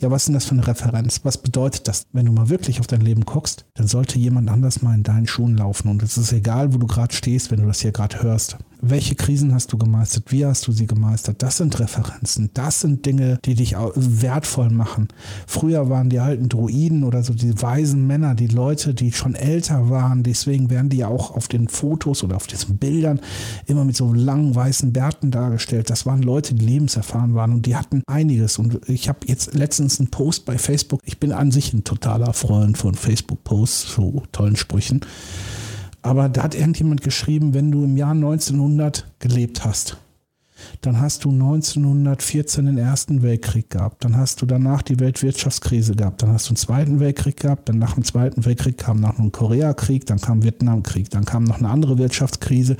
Ja, 0.00 0.10
was 0.10 0.22
ist 0.22 0.28
denn 0.28 0.34
das 0.34 0.44
für 0.44 0.52
eine 0.52 0.66
Referenz? 0.66 1.20
Was 1.24 1.38
bedeutet 1.38 1.88
das? 1.88 2.06
Wenn 2.12 2.26
du 2.26 2.32
mal 2.32 2.48
wirklich 2.48 2.80
auf 2.80 2.86
dein 2.86 3.00
Leben 3.00 3.24
guckst, 3.24 3.64
dann 3.74 3.86
sollte 3.86 4.18
jemand 4.18 4.50
anders 4.50 4.82
mal 4.82 4.94
in 4.94 5.02
deinen 5.02 5.26
Schuhen 5.26 5.56
laufen. 5.56 5.88
Und 5.88 6.02
es 6.02 6.18
ist 6.18 6.32
egal, 6.32 6.74
wo 6.74 6.78
du 6.78 6.86
gerade 6.86 7.14
stehst, 7.14 7.50
wenn 7.50 7.60
du 7.60 7.66
das 7.66 7.80
hier 7.80 7.92
gerade 7.92 8.22
hörst. 8.22 8.58
Welche 8.82 9.14
Krisen 9.14 9.52
hast 9.52 9.72
du 9.72 9.78
gemeistert? 9.78 10.32
Wie 10.32 10.46
hast 10.46 10.66
du 10.66 10.72
sie 10.72 10.86
gemeistert? 10.86 11.42
Das 11.42 11.58
sind 11.58 11.78
Referenzen. 11.78 12.50
Das 12.54 12.80
sind 12.80 13.04
Dinge, 13.04 13.38
die 13.44 13.54
dich 13.54 13.76
wertvoll 13.76 14.70
machen. 14.70 15.08
Früher 15.46 15.90
waren 15.90 16.08
die 16.08 16.18
alten 16.18 16.48
Druiden 16.48 17.04
oder 17.04 17.22
so 17.22 17.34
die 17.34 17.60
weisen 17.60 18.06
Männer, 18.06 18.34
die 18.34 18.46
Leute, 18.46 18.94
die 18.94 19.12
schon 19.12 19.34
älter 19.34 19.90
waren. 19.90 20.22
Deswegen 20.22 20.70
werden 20.70 20.88
die 20.88 20.98
ja 20.98 21.08
auch 21.08 21.36
auf 21.36 21.48
den 21.48 21.68
Fotos 21.68 22.24
oder 22.24 22.36
auf 22.36 22.46
diesen 22.46 22.78
Bildern 22.78 23.20
immer 23.66 23.84
mit 23.84 23.96
so 23.96 24.14
langen 24.14 24.54
weißen 24.54 24.92
Bärten 24.92 25.30
dargestellt. 25.30 25.90
Das 25.90 26.06
waren 26.06 26.22
Leute, 26.22 26.54
die 26.54 26.64
lebenserfahren 26.64 27.34
waren 27.34 27.52
und 27.52 27.66
die 27.66 27.76
hatten 27.76 28.02
einiges. 28.06 28.58
Und 28.58 28.88
ich 28.88 29.08
habe 29.08 29.20
jetzt 29.26 29.54
letztens 29.54 30.00
einen 30.00 30.10
Post 30.10 30.46
bei 30.46 30.56
Facebook. 30.56 31.00
Ich 31.04 31.20
bin 31.20 31.32
an 31.32 31.50
sich 31.50 31.74
ein 31.74 31.84
totaler 31.84 32.32
Freund 32.32 32.78
von 32.78 32.94
Facebook-Posts, 32.94 33.94
so 33.94 34.22
tollen 34.32 34.56
Sprüchen. 34.56 35.00
Aber 36.02 36.28
da 36.28 36.42
hat 36.42 36.54
irgendjemand 36.54 37.02
geschrieben, 37.02 37.54
wenn 37.54 37.70
du 37.70 37.84
im 37.84 37.96
Jahr 37.96 38.12
1900 38.12 39.06
gelebt 39.18 39.64
hast, 39.64 39.98
dann 40.80 41.00
hast 41.00 41.24
du 41.24 41.30
1914 41.30 42.66
den 42.66 42.78
Ersten 42.78 43.22
Weltkrieg 43.22 43.70
gehabt, 43.70 44.04
dann 44.04 44.16
hast 44.16 44.40
du 44.40 44.46
danach 44.46 44.82
die 44.82 45.00
Weltwirtschaftskrise 45.00 45.94
gehabt, 45.94 46.22
dann 46.22 46.30
hast 46.32 46.48
du 46.48 46.52
den 46.52 46.56
Zweiten 46.56 47.00
Weltkrieg 47.00 47.36
gehabt, 47.38 47.68
dann 47.68 47.78
nach 47.78 47.94
dem 47.94 48.04
Zweiten 48.04 48.44
Weltkrieg 48.44 48.78
kam 48.78 49.00
noch 49.00 49.18
ein 49.18 49.32
Koreakrieg, 49.32 50.06
dann 50.06 50.20
kam 50.20 50.42
Vietnamkrieg, 50.42 51.10
dann 51.10 51.24
kam 51.24 51.44
noch 51.44 51.58
eine 51.58 51.68
andere 51.68 51.98
Wirtschaftskrise, 51.98 52.76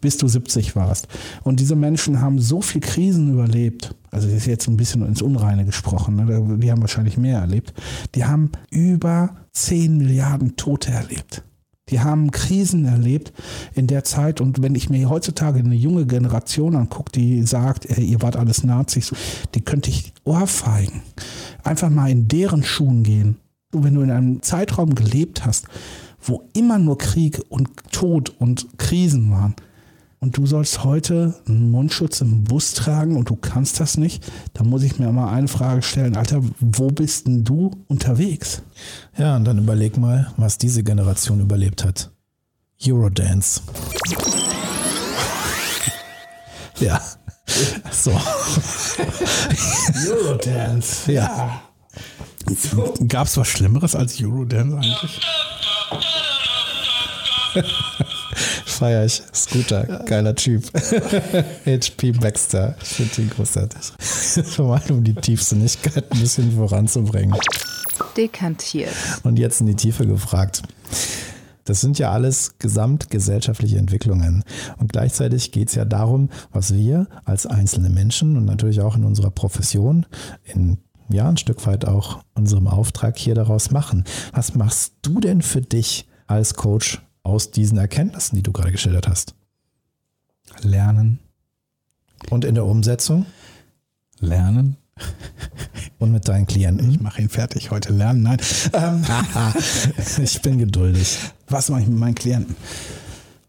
bis 0.00 0.16
du 0.16 0.28
70 0.28 0.76
warst. 0.76 1.08
Und 1.42 1.60
diese 1.60 1.76
Menschen 1.76 2.20
haben 2.20 2.38
so 2.38 2.62
viel 2.62 2.80
Krisen 2.80 3.32
überlebt, 3.32 3.94
also 4.10 4.26
das 4.26 4.38
ist 4.38 4.46
jetzt 4.46 4.68
ein 4.68 4.76
bisschen 4.76 5.06
ins 5.06 5.22
Unreine 5.22 5.64
gesprochen, 5.64 6.16
ne? 6.16 6.58
die 6.58 6.70
haben 6.70 6.80
wahrscheinlich 6.80 7.16
mehr 7.16 7.40
erlebt, 7.40 7.74
die 8.14 8.24
haben 8.24 8.50
über 8.70 9.36
10 9.52 9.98
Milliarden 9.98 10.56
Tote 10.56 10.90
erlebt. 10.90 11.42
Die 11.90 12.00
haben 12.00 12.30
Krisen 12.30 12.84
erlebt 12.84 13.32
in 13.74 13.86
der 13.86 14.04
Zeit. 14.04 14.40
Und 14.40 14.62
wenn 14.62 14.74
ich 14.74 14.90
mir 14.90 15.08
heutzutage 15.08 15.60
eine 15.60 15.74
junge 15.74 16.06
Generation 16.06 16.76
angucke, 16.76 17.12
die 17.12 17.42
sagt, 17.42 17.86
ey, 17.86 18.04
ihr 18.04 18.22
wart 18.22 18.36
alles 18.36 18.64
Nazis, 18.64 19.12
die 19.54 19.60
könnte 19.60 19.90
ich 19.90 20.12
ohrfeigen. 20.24 21.02
Einfach 21.64 21.90
mal 21.90 22.10
in 22.10 22.28
deren 22.28 22.62
Schuhen 22.62 23.02
gehen. 23.02 23.36
wenn 23.72 23.94
du 23.94 24.02
in 24.02 24.10
einem 24.10 24.42
Zeitraum 24.42 24.94
gelebt 24.94 25.46
hast, 25.46 25.66
wo 26.20 26.48
immer 26.54 26.78
nur 26.78 26.98
Krieg 26.98 27.40
und 27.48 27.68
Tod 27.92 28.30
und 28.38 28.66
Krisen 28.78 29.30
waren, 29.30 29.54
und 30.20 30.36
du 30.36 30.46
sollst 30.46 30.84
heute 30.84 31.34
einen 31.48 31.70
Mundschutz 31.70 32.20
im 32.20 32.44
Bus 32.44 32.74
tragen 32.74 33.16
und 33.16 33.30
du 33.30 33.36
kannst 33.36 33.80
das 33.80 33.96
nicht, 33.96 34.30
dann 34.52 34.68
muss 34.68 34.82
ich 34.82 34.98
mir 34.98 35.10
mal 35.12 35.32
eine 35.32 35.48
Frage 35.48 35.82
stellen, 35.82 36.14
Alter, 36.16 36.42
wo 36.60 36.88
bist 36.88 37.26
denn 37.26 37.42
du 37.44 37.70
unterwegs? 37.88 38.62
Ja, 39.16 39.36
und 39.36 39.44
dann 39.44 39.58
überleg 39.58 39.96
mal, 39.96 40.32
was 40.36 40.58
diese 40.58 40.82
Generation 40.84 41.40
überlebt 41.40 41.84
hat. 41.84 42.10
Eurodance. 42.86 43.62
Ja. 46.78 46.98
So. 47.90 48.10
Eurodance. 50.08 51.12
Ja. 51.12 51.60
Gab 53.06 53.26
es 53.26 53.36
was 53.36 53.48
Schlimmeres 53.48 53.94
als 53.94 54.18
Eurodance 54.22 54.76
eigentlich? 54.78 55.20
Feier 58.66 59.04
ich. 59.04 59.22
Scooter, 59.34 60.04
geiler 60.06 60.34
Typ. 60.34 60.64
HP 61.66 62.12
Baxter. 62.12 62.76
Ich 62.82 62.88
finde 62.88 63.22
ihn 63.22 63.30
großartig. 63.30 63.92
Schon 64.54 64.68
mal 64.68 64.82
um 64.90 65.04
die 65.04 65.14
Tiefsinnigkeit 65.14 66.10
ein 66.10 66.20
bisschen 66.20 66.52
voranzubringen. 66.52 67.36
Dekantiert. 68.16 68.92
Und 69.22 69.38
jetzt 69.38 69.60
in 69.60 69.66
die 69.66 69.76
Tiefe 69.76 70.06
gefragt. 70.06 70.62
Das 71.64 71.80
sind 71.80 71.98
ja 71.98 72.10
alles 72.10 72.58
gesamtgesellschaftliche 72.58 73.78
Entwicklungen. 73.78 74.42
Und 74.78 74.92
gleichzeitig 74.92 75.52
geht 75.52 75.68
es 75.68 75.74
ja 75.74 75.84
darum, 75.84 76.30
was 76.52 76.74
wir 76.74 77.06
als 77.24 77.46
einzelne 77.46 77.90
Menschen 77.90 78.36
und 78.36 78.44
natürlich 78.44 78.80
auch 78.80 78.96
in 78.96 79.04
unserer 79.04 79.30
Profession, 79.30 80.06
in 80.44 80.78
ja, 81.12 81.28
ein 81.28 81.36
Stück 81.36 81.66
weit 81.66 81.86
auch 81.86 82.22
unserem 82.34 82.66
Auftrag 82.66 83.18
hier 83.18 83.34
daraus 83.34 83.70
machen. 83.70 84.04
Was 84.32 84.54
machst 84.54 84.94
du 85.02 85.20
denn 85.20 85.42
für 85.42 85.60
dich 85.60 86.08
als 86.26 86.54
Coach 86.54 87.02
aus 87.30 87.50
diesen 87.50 87.78
Erkenntnissen, 87.78 88.36
die 88.36 88.42
du 88.42 88.52
gerade 88.52 88.72
geschildert 88.72 89.08
hast? 89.08 89.34
Lernen. 90.62 91.20
Und 92.28 92.44
in 92.44 92.54
der 92.54 92.66
Umsetzung? 92.66 93.26
Lernen. 94.18 94.76
Und 95.98 96.12
mit 96.12 96.28
deinen 96.28 96.46
Klienten? 96.46 96.90
Ich 96.90 97.00
mache 97.00 97.22
ihn 97.22 97.28
fertig 97.28 97.70
heute 97.70 97.92
lernen. 97.92 98.22
Nein. 98.22 98.38
Ähm, 98.72 99.04
ich 100.22 100.42
bin 100.42 100.58
geduldig. 100.58 101.18
Was 101.48 101.68
mache 101.68 101.82
ich 101.82 101.88
mit 101.88 101.98
meinen 101.98 102.14
Klienten? 102.14 102.56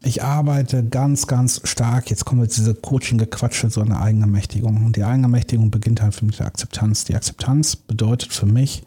Ich 0.04 0.24
arbeite 0.24 0.84
ganz, 0.84 1.28
ganz 1.28 1.62
stark. 1.64 2.10
Jetzt 2.10 2.26
kommen 2.26 2.42
jetzt 2.42 2.58
diese 2.58 2.74
Coaching-Gequatsche, 2.74 3.70
so 3.70 3.82
eine 3.82 4.02
Eigenermächtigung. 4.02 4.86
Und 4.86 4.96
die 4.96 5.04
Eigenermächtigung 5.04 5.70
beginnt 5.70 6.02
halt 6.02 6.20
mit 6.24 6.40
der 6.40 6.48
Akzeptanz. 6.48 7.06
Die 7.06 7.16
Akzeptanz 7.16 7.76
bedeutet 7.76 8.34
für 8.34 8.48
mich, 8.48 8.84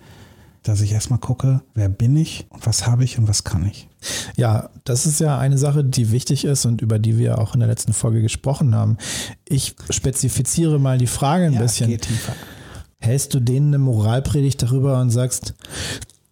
dass 0.64 0.80
ich 0.80 0.92
erstmal 0.92 1.21
gucke, 1.21 1.62
wer 1.75 1.88
bin 1.88 2.16
ich 2.16 2.47
und 2.49 2.66
was 2.66 2.87
habe 2.87 3.04
ich 3.04 3.18
und 3.18 3.28
was 3.28 3.44
kann 3.44 3.66
ich. 3.66 3.87
Ja, 4.37 4.71
das 4.85 5.06
ist 5.06 5.21
ja 5.21 5.38
eine 5.38 5.59
Sache, 5.59 5.85
die 5.85 6.11
wichtig 6.11 6.44
ist 6.44 6.64
und 6.64 6.80
über 6.80 6.99
die 6.99 7.18
wir 7.18 7.38
auch 7.38 7.54
in 7.54 7.61
der 7.61 7.68
letzten 7.68 7.92
Folge 7.92 8.23
gesprochen 8.23 8.75
haben. 8.75 8.97
Ich 9.47 9.76
spezifiziere 9.90 10.80
mal 10.80 10.99
die 10.99 11.06
Frage 11.06 11.44
ein 11.44 11.52
ja, 11.52 11.61
bisschen. 11.61 11.88
Geh 11.88 11.99
tiefer. 11.99 12.35
Hältst 12.99 13.35
du 13.35 13.40
denen 13.40 13.68
eine 13.68 13.78
Moralpredigt 13.78 14.62
darüber 14.62 15.00
und 15.00 15.11
sagst, 15.11 15.54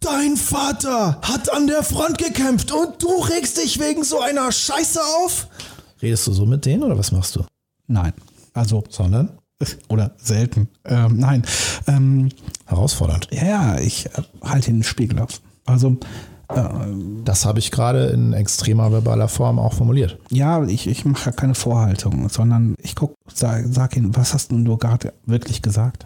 Dein 0.00 0.36
Vater 0.36 1.20
hat 1.22 1.52
an 1.52 1.68
der 1.68 1.84
Front 1.84 2.18
gekämpft 2.18 2.72
und 2.72 3.00
du 3.00 3.08
regst 3.08 3.58
dich 3.58 3.78
wegen 3.78 4.02
so 4.02 4.20
einer 4.20 4.50
Scheiße 4.50 5.00
auf? 5.22 5.46
Redest 6.00 6.26
du 6.26 6.32
so 6.32 6.44
mit 6.44 6.64
denen 6.64 6.82
oder 6.82 6.98
was 6.98 7.12
machst 7.12 7.36
du? 7.36 7.44
Nein. 7.86 8.12
Also. 8.52 8.82
Sondern? 8.88 9.38
Oder 9.88 10.12
selten. 10.16 10.68
Ähm, 10.84 11.16
nein. 11.18 11.42
Ähm, 11.86 12.28
Herausfordernd. 12.66 13.28
Ja, 13.30 13.78
ich 13.78 14.06
äh, 14.06 14.22
halte 14.42 14.70
den 14.70 14.82
Spiegel 14.82 15.18
auf. 15.20 15.40
Also 15.64 15.98
das 17.24 17.46
habe 17.46 17.58
ich 17.58 17.70
gerade 17.70 18.06
in 18.06 18.32
extremer 18.32 18.90
verbaler 18.90 19.28
Form 19.28 19.58
auch 19.58 19.72
formuliert. 19.72 20.18
Ja, 20.30 20.62
ich, 20.64 20.86
ich 20.86 21.04
mache 21.04 21.32
keine 21.32 21.54
Vorhaltung, 21.54 22.28
sondern 22.28 22.74
ich 22.82 22.94
gucke, 22.94 23.14
sag, 23.32 23.64
sag 23.70 23.96
ihnen, 23.96 24.14
was 24.16 24.34
hast 24.34 24.52
du 24.52 24.76
gerade 24.76 25.12
wirklich 25.24 25.62
gesagt? 25.62 26.04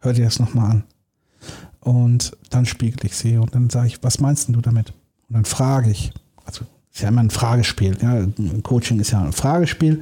Hör 0.00 0.12
dir 0.12 0.24
das 0.24 0.38
nochmal 0.38 0.70
an. 0.70 0.84
Und 1.80 2.36
dann 2.50 2.66
spiegel 2.66 3.06
ich 3.06 3.16
sie 3.16 3.36
und 3.36 3.54
dann 3.54 3.70
sage 3.70 3.88
ich, 3.88 4.02
was 4.02 4.20
meinst 4.20 4.48
du 4.48 4.60
damit? 4.60 4.90
Und 5.28 5.34
dann 5.34 5.44
frage 5.44 5.90
ich, 5.90 6.12
also 6.44 6.64
ist 6.92 7.02
ja 7.02 7.08
immer 7.08 7.22
ein 7.22 7.30
Fragespiel. 7.30 7.96
Ja? 8.00 8.26
Coaching 8.62 9.00
ist 9.00 9.10
ja 9.10 9.22
ein 9.22 9.32
Fragespiel. 9.32 10.00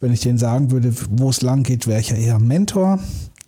Wenn 0.00 0.12
ich 0.12 0.20
denen 0.20 0.38
sagen 0.38 0.70
würde, 0.70 0.94
wo 1.10 1.28
es 1.28 1.42
lang 1.42 1.62
geht, 1.62 1.86
wäre 1.86 2.00
ich 2.00 2.08
ja 2.08 2.16
eher 2.16 2.38
Mentor. 2.38 2.98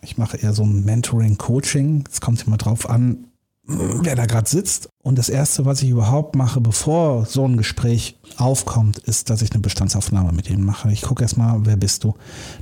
Ich 0.03 0.19
mache 0.19 0.37
eher 0.37 0.53
so 0.53 0.63
ein 0.63 0.85
Mentoring-Coaching. 0.85 2.05
Es 2.11 2.21
kommt 2.21 2.47
immer 2.47 2.59
drauf 2.59 2.89
an, 2.91 3.29
wer 3.65 4.17
da 4.17 4.27
gerade 4.27 4.49
sitzt. 4.49 4.89
Und 5.03 5.17
das 5.17 5.29
Erste, 5.29 5.65
was 5.65 5.83
ich 5.83 5.89
überhaupt 5.89 6.37
mache, 6.37 6.61
bevor 6.61 7.25
so 7.25 7.47
ein 7.47 7.57
Gespräch 7.57 8.19
aufkommt, 8.37 8.99
ist, 8.99 9.31
dass 9.31 9.43
ich 9.43 9.53
eine 9.53 9.61
Bestandsaufnahme 9.61 10.33
mit 10.33 10.51
ihnen 10.51 10.65
mache. 10.65 10.93
Ich 10.93 11.03
gucke 11.03 11.23
erstmal, 11.23 11.65
wer 11.65 11.77
bist 11.77 12.05
du? 12.05 12.15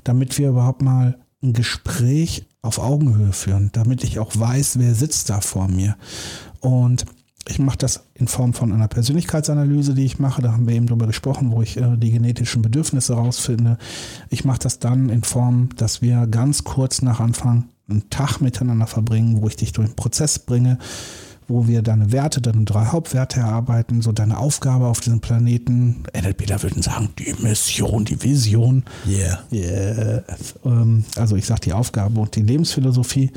Damit 0.04 0.38
wir 0.38 0.50
überhaupt 0.50 0.82
mal 0.82 1.18
ein 1.42 1.52
Gespräch 1.52 2.46
auf 2.62 2.78
Augenhöhe 2.78 3.32
führen, 3.32 3.70
damit 3.72 4.04
ich 4.04 4.18
auch 4.18 4.32
weiß, 4.36 4.78
wer 4.78 4.94
sitzt 4.94 5.30
da 5.30 5.40
vor 5.40 5.68
mir. 5.68 5.96
Und 6.60 7.06
ich 7.48 7.58
mache 7.58 7.78
das 7.78 8.04
in 8.14 8.28
Form 8.28 8.52
von 8.52 8.72
einer 8.72 8.88
Persönlichkeitsanalyse, 8.88 9.94
die 9.94 10.04
ich 10.04 10.18
mache. 10.18 10.42
Da 10.42 10.52
haben 10.52 10.68
wir 10.68 10.74
eben 10.74 10.86
drüber 10.86 11.06
gesprochen, 11.06 11.50
wo 11.50 11.62
ich 11.62 11.76
äh, 11.76 11.96
die 11.96 12.10
genetischen 12.10 12.62
Bedürfnisse 12.62 13.14
rausfinde. 13.14 13.78
Ich 14.28 14.44
mache 14.44 14.58
das 14.60 14.78
dann 14.78 15.08
in 15.08 15.22
Form, 15.22 15.70
dass 15.76 16.02
wir 16.02 16.26
ganz 16.26 16.64
kurz 16.64 17.02
nach 17.02 17.20
Anfang 17.20 17.68
einen 17.88 18.08
Tag 18.10 18.40
miteinander 18.40 18.86
verbringen, 18.86 19.40
wo 19.40 19.48
ich 19.48 19.56
dich 19.56 19.72
durch 19.72 19.88
den 19.88 19.96
Prozess 19.96 20.38
bringe, 20.38 20.78
wo 21.48 21.66
wir 21.66 21.82
deine 21.82 22.12
Werte, 22.12 22.40
deine 22.40 22.64
drei 22.64 22.86
Hauptwerte 22.86 23.40
erarbeiten, 23.40 24.02
so 24.02 24.12
deine 24.12 24.38
Aufgabe 24.38 24.86
auf 24.86 25.00
diesem 25.00 25.20
Planeten. 25.20 26.04
NLPler 26.14 26.62
würden 26.62 26.82
sagen, 26.82 27.08
die 27.18 27.34
Mission, 27.42 28.04
die 28.04 28.22
Vision. 28.22 28.84
Yeah. 29.08 29.42
yeah. 29.50 30.22
Ähm, 30.64 31.04
also 31.16 31.36
ich 31.36 31.46
sage 31.46 31.62
die 31.62 31.72
Aufgabe 31.72 32.20
und 32.20 32.36
die 32.36 32.42
Lebensphilosophie, 32.42 33.32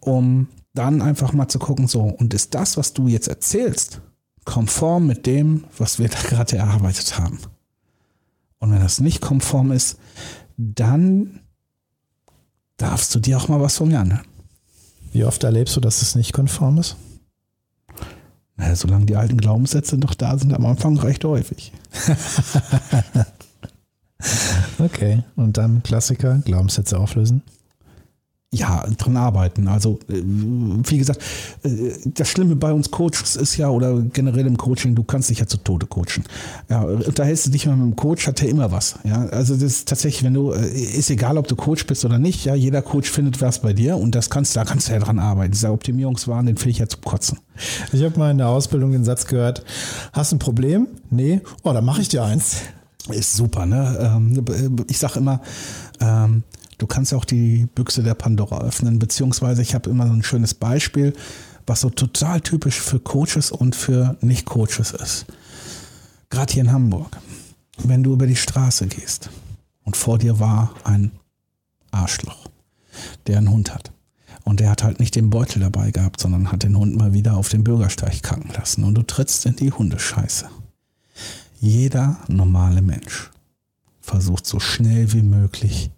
um 0.00 0.48
dann 0.76 1.02
einfach 1.02 1.32
mal 1.32 1.48
zu 1.48 1.58
gucken, 1.58 1.88
so, 1.88 2.02
und 2.02 2.34
ist 2.34 2.54
das, 2.54 2.76
was 2.76 2.92
du 2.92 3.08
jetzt 3.08 3.28
erzählst, 3.28 4.00
konform 4.44 5.06
mit 5.06 5.26
dem, 5.26 5.64
was 5.76 5.98
wir 5.98 6.08
da 6.08 6.18
gerade 6.28 6.56
erarbeitet 6.56 7.18
haben? 7.18 7.38
Und 8.58 8.72
wenn 8.72 8.80
das 8.80 9.00
nicht 9.00 9.20
konform 9.20 9.72
ist, 9.72 9.98
dann 10.56 11.40
darfst 12.76 13.14
du 13.14 13.20
dir 13.20 13.38
auch 13.38 13.48
mal 13.48 13.60
was 13.60 13.76
von 13.76 13.88
mir 13.88 14.00
anhören. 14.00 14.26
Wie 15.12 15.24
oft 15.24 15.44
erlebst 15.44 15.76
du, 15.76 15.80
dass 15.80 16.02
es 16.02 16.14
nicht 16.14 16.32
konform 16.32 16.78
ist? 16.78 16.96
Naja, 18.56 18.74
solange 18.74 19.06
die 19.06 19.16
alten 19.16 19.36
Glaubenssätze 19.36 19.98
noch 19.98 20.14
da 20.14 20.38
sind, 20.38 20.54
am 20.54 20.64
Anfang 20.64 20.98
recht 20.98 21.24
häufig. 21.24 21.72
okay, 24.78 25.22
und 25.36 25.58
dann 25.58 25.82
Klassiker, 25.82 26.40
Glaubenssätze 26.44 26.98
auflösen? 26.98 27.42
Ja, 28.52 28.86
dran 28.96 29.16
arbeiten. 29.16 29.68
Also, 29.68 29.98
äh, 30.08 30.22
wie 30.22 30.98
gesagt, 30.98 31.20
äh, 31.62 31.92
das 32.06 32.28
Schlimme 32.28 32.56
bei 32.56 32.72
uns 32.72 32.90
Coaches 32.90 33.36
ist 33.36 33.56
ja, 33.56 33.68
oder 33.68 34.00
generell 34.00 34.46
im 34.46 34.56
Coaching, 34.56 34.94
du 34.94 35.02
kannst 35.02 35.30
dich 35.30 35.40
ja 35.40 35.46
zu 35.46 35.58
Tode 35.58 35.86
coachen. 35.86 36.24
Ja, 36.70 36.82
unterhältst 36.82 37.46
du 37.46 37.50
dich 37.50 37.66
mal 37.66 37.76
mit 37.76 37.92
dem 37.92 37.96
Coach, 37.96 38.26
hat 38.26 38.42
er 38.42 38.48
immer 38.48 38.70
was. 38.70 38.98
Ja, 39.04 39.26
also 39.26 39.54
das 39.54 39.64
ist 39.64 39.88
tatsächlich, 39.88 40.22
wenn 40.22 40.34
du, 40.34 40.52
äh, 40.52 40.68
ist 40.68 41.10
egal, 41.10 41.38
ob 41.38 41.48
du 41.48 41.56
Coach 41.56 41.86
bist 41.86 42.04
oder 42.04 42.18
nicht, 42.18 42.44
ja, 42.44 42.54
jeder 42.54 42.82
Coach 42.82 43.10
findet 43.10 43.40
was 43.40 43.60
bei 43.60 43.72
dir 43.72 43.96
und 43.96 44.14
das 44.14 44.30
kannst, 44.30 44.56
da 44.56 44.64
kannst 44.64 44.88
du 44.88 44.92
ja 44.92 45.00
dran 45.00 45.18
arbeiten. 45.18 45.52
Dieser 45.52 45.72
Optimierungswahn, 45.72 46.46
den 46.46 46.56
finde 46.56 46.70
ich 46.70 46.78
ja 46.78 46.88
zum 46.88 47.02
Kotzen. 47.02 47.38
Ich 47.92 48.02
habe 48.02 48.18
mal 48.18 48.30
in 48.30 48.38
der 48.38 48.48
Ausbildung 48.48 48.92
den 48.92 49.04
Satz 49.04 49.26
gehört, 49.26 49.64
hast 50.12 50.32
du 50.32 50.36
ein 50.36 50.38
Problem? 50.38 50.86
Nee? 51.10 51.40
Oh, 51.62 51.72
dann 51.72 51.84
mache 51.84 52.00
ich 52.00 52.08
dir 52.08 52.22
eins. 52.22 52.58
Ist 53.10 53.36
super, 53.36 53.66
ne? 53.66 53.98
Ähm, 54.00 54.84
ich 54.88 54.98
sage 54.98 55.20
immer, 55.20 55.40
ähm, 56.00 56.42
Du 56.78 56.86
kannst 56.86 57.14
auch 57.14 57.24
die 57.24 57.66
Büchse 57.74 58.02
der 58.02 58.14
Pandora 58.14 58.60
öffnen, 58.60 58.98
beziehungsweise 58.98 59.62
ich 59.62 59.74
habe 59.74 59.90
immer 59.90 60.06
so 60.06 60.12
ein 60.12 60.22
schönes 60.22 60.54
Beispiel, 60.54 61.14
was 61.66 61.80
so 61.80 61.90
total 61.90 62.40
typisch 62.40 62.80
für 62.80 63.00
Coaches 63.00 63.50
und 63.50 63.74
für 63.74 64.16
Nicht-Coaches 64.20 64.92
ist. 64.92 65.26
Gerade 66.30 66.52
hier 66.52 66.62
in 66.62 66.72
Hamburg, 66.72 67.16
wenn 67.78 68.02
du 68.02 68.12
über 68.12 68.26
die 68.26 68.36
Straße 68.36 68.86
gehst 68.86 69.30
und 69.84 69.96
vor 69.96 70.18
dir 70.18 70.38
war 70.38 70.74
ein 70.84 71.12
Arschloch, 71.90 72.48
der 73.26 73.38
einen 73.38 73.50
Hund 73.50 73.74
hat. 73.74 73.92
Und 74.44 74.60
der 74.60 74.70
hat 74.70 74.84
halt 74.84 75.00
nicht 75.00 75.16
den 75.16 75.30
Beutel 75.30 75.60
dabei 75.60 75.90
gehabt, 75.90 76.20
sondern 76.20 76.52
hat 76.52 76.62
den 76.62 76.76
Hund 76.76 76.94
mal 76.94 77.12
wieder 77.12 77.36
auf 77.36 77.48
den 77.48 77.64
Bürgersteig 77.64 78.22
kacken 78.22 78.52
lassen. 78.54 78.84
Und 78.84 78.94
du 78.94 79.02
trittst 79.02 79.44
in 79.44 79.56
die 79.56 79.72
Hundescheiße. 79.72 80.48
Jeder 81.58 82.18
normale 82.28 82.80
Mensch 82.80 83.30
versucht 84.00 84.46
so 84.46 84.60
schnell 84.60 85.12
wie 85.12 85.22
möglich 85.22 85.90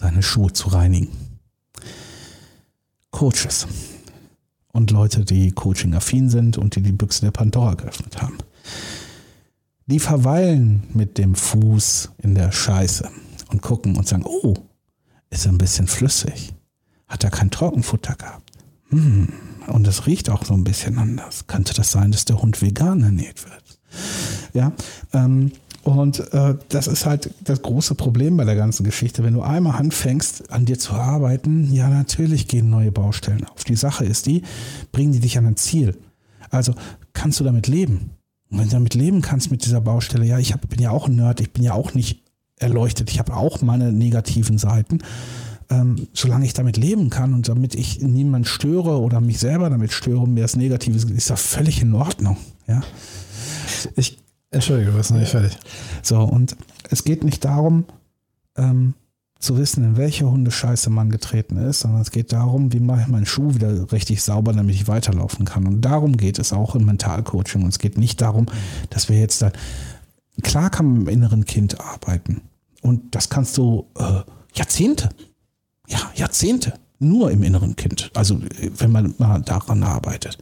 seine 0.00 0.22
Schuhe 0.22 0.52
zu 0.52 0.68
reinigen. 0.68 1.08
Coaches 3.10 3.66
und 4.72 4.90
Leute, 4.90 5.24
die 5.24 5.52
coaching-affin 5.52 6.30
sind 6.30 6.56
und 6.56 6.74
die 6.74 6.80
die 6.80 6.92
Büchse 6.92 7.20
der 7.22 7.32
Pandora 7.32 7.74
geöffnet 7.74 8.22
haben. 8.22 8.38
Die 9.86 9.98
verweilen 9.98 10.84
mit 10.94 11.18
dem 11.18 11.34
Fuß 11.34 12.10
in 12.18 12.34
der 12.34 12.50
Scheiße 12.50 13.10
und 13.48 13.60
gucken 13.60 13.96
und 13.96 14.08
sagen, 14.08 14.24
oh, 14.24 14.54
ist 15.28 15.46
ein 15.46 15.58
bisschen 15.58 15.86
flüssig. 15.86 16.54
Hat 17.06 17.24
er 17.24 17.30
kein 17.30 17.50
Trockenfutter 17.50 18.14
gehabt? 18.14 18.50
Hm, 18.88 19.28
und 19.66 19.86
es 19.86 20.06
riecht 20.06 20.30
auch 20.30 20.44
so 20.44 20.54
ein 20.54 20.64
bisschen 20.64 20.96
anders. 20.96 21.46
Könnte 21.46 21.74
das 21.74 21.90
sein, 21.90 22.12
dass 22.12 22.24
der 22.24 22.40
Hund 22.40 22.62
vegan 22.62 23.02
ernährt 23.02 23.44
wird? 23.44 23.80
Ja, 24.54 24.72
ähm, 25.12 25.52
und 25.90 26.32
äh, 26.32 26.56
das 26.68 26.86
ist 26.86 27.06
halt 27.06 27.30
das 27.44 27.62
große 27.62 27.94
Problem 27.94 28.36
bei 28.36 28.44
der 28.44 28.56
ganzen 28.56 28.84
Geschichte. 28.84 29.24
Wenn 29.24 29.34
du 29.34 29.42
einmal 29.42 29.76
anfängst, 29.76 30.50
an 30.50 30.64
dir 30.64 30.78
zu 30.78 30.92
arbeiten, 30.92 31.72
ja, 31.72 31.88
natürlich 31.88 32.48
gehen 32.48 32.70
neue 32.70 32.92
Baustellen 32.92 33.44
auf. 33.44 33.64
Die 33.64 33.76
Sache 33.76 34.04
ist 34.04 34.26
die, 34.26 34.42
bringen 34.92 35.12
die 35.12 35.20
dich 35.20 35.38
an 35.38 35.46
ein 35.46 35.56
Ziel. 35.56 35.96
Also 36.50 36.74
kannst 37.12 37.40
du 37.40 37.44
damit 37.44 37.66
leben. 37.66 38.10
Und 38.50 38.58
wenn 38.58 38.66
du 38.66 38.72
damit 38.72 38.94
leben 38.94 39.22
kannst 39.22 39.50
mit 39.50 39.64
dieser 39.64 39.80
Baustelle, 39.80 40.24
ja, 40.24 40.38
ich 40.38 40.52
hab, 40.52 40.68
bin 40.68 40.80
ja 40.80 40.90
auch 40.90 41.06
ein 41.06 41.16
Nerd, 41.16 41.40
ich 41.40 41.52
bin 41.52 41.62
ja 41.62 41.74
auch 41.74 41.94
nicht 41.94 42.24
erleuchtet, 42.56 43.10
ich 43.10 43.18
habe 43.18 43.36
auch 43.36 43.62
meine 43.62 43.92
negativen 43.92 44.58
Seiten. 44.58 44.98
Ähm, 45.70 46.08
solange 46.12 46.44
ich 46.44 46.52
damit 46.52 46.76
leben 46.76 47.10
kann 47.10 47.32
und 47.32 47.48
damit 47.48 47.76
ich 47.76 48.00
niemanden 48.00 48.44
störe 48.44 49.00
oder 49.00 49.20
mich 49.20 49.38
selber 49.38 49.70
damit 49.70 49.92
störe 49.92 50.26
mir 50.26 50.42
das 50.42 50.56
Negative 50.56 50.96
ist, 50.96 51.08
ist 51.08 51.30
das 51.30 51.40
völlig 51.40 51.80
in 51.80 51.94
Ordnung. 51.94 52.36
Ja. 52.66 52.82
Ich 53.94 54.18
Entschuldige, 54.50 54.90
du 54.90 54.96
bist 54.96 55.10
noch 55.10 55.18
nicht 55.18 55.30
fertig. 55.30 55.56
So, 56.02 56.20
und 56.22 56.56
es 56.90 57.04
geht 57.04 57.22
nicht 57.24 57.44
darum, 57.44 57.84
ähm, 58.56 58.94
zu 59.38 59.56
wissen, 59.56 59.82
in 59.84 59.96
welche 59.96 60.30
Hundescheiße 60.30 60.90
man 60.90 61.10
getreten 61.10 61.56
ist, 61.56 61.80
sondern 61.80 62.02
es 62.02 62.10
geht 62.10 62.32
darum, 62.32 62.72
wie 62.72 62.80
mache 62.80 63.02
ich 63.02 63.06
meinen 63.06 63.26
Schuh 63.26 63.54
wieder 63.54 63.90
richtig 63.90 64.22
sauber, 64.22 64.52
damit 64.52 64.74
ich 64.74 64.86
weiterlaufen 64.86 65.46
kann. 65.46 65.66
Und 65.66 65.80
darum 65.80 66.18
geht 66.18 66.38
es 66.38 66.52
auch 66.52 66.74
im 66.74 66.84
Mentalcoaching. 66.84 67.62
Und 67.62 67.70
es 67.70 67.78
geht 67.78 67.96
nicht 67.96 68.20
darum, 68.20 68.46
dass 68.90 69.08
wir 69.08 69.18
jetzt 69.18 69.40
da, 69.40 69.50
klar 70.42 70.68
kann 70.68 70.86
man 70.86 71.00
im 71.02 71.08
inneren 71.08 71.46
Kind 71.46 71.80
arbeiten. 71.80 72.42
Und 72.82 73.14
das 73.14 73.30
kannst 73.30 73.56
du 73.56 73.86
äh, 73.98 74.20
Jahrzehnte, 74.54 75.08
ja, 75.88 75.98
Jahrzehnte, 76.14 76.74
nur 76.98 77.30
im 77.30 77.42
inneren 77.42 77.76
Kind. 77.76 78.10
Also, 78.14 78.40
wenn 78.76 78.92
man 78.92 79.14
mal 79.16 79.40
daran 79.40 79.82
arbeitet. 79.82 80.36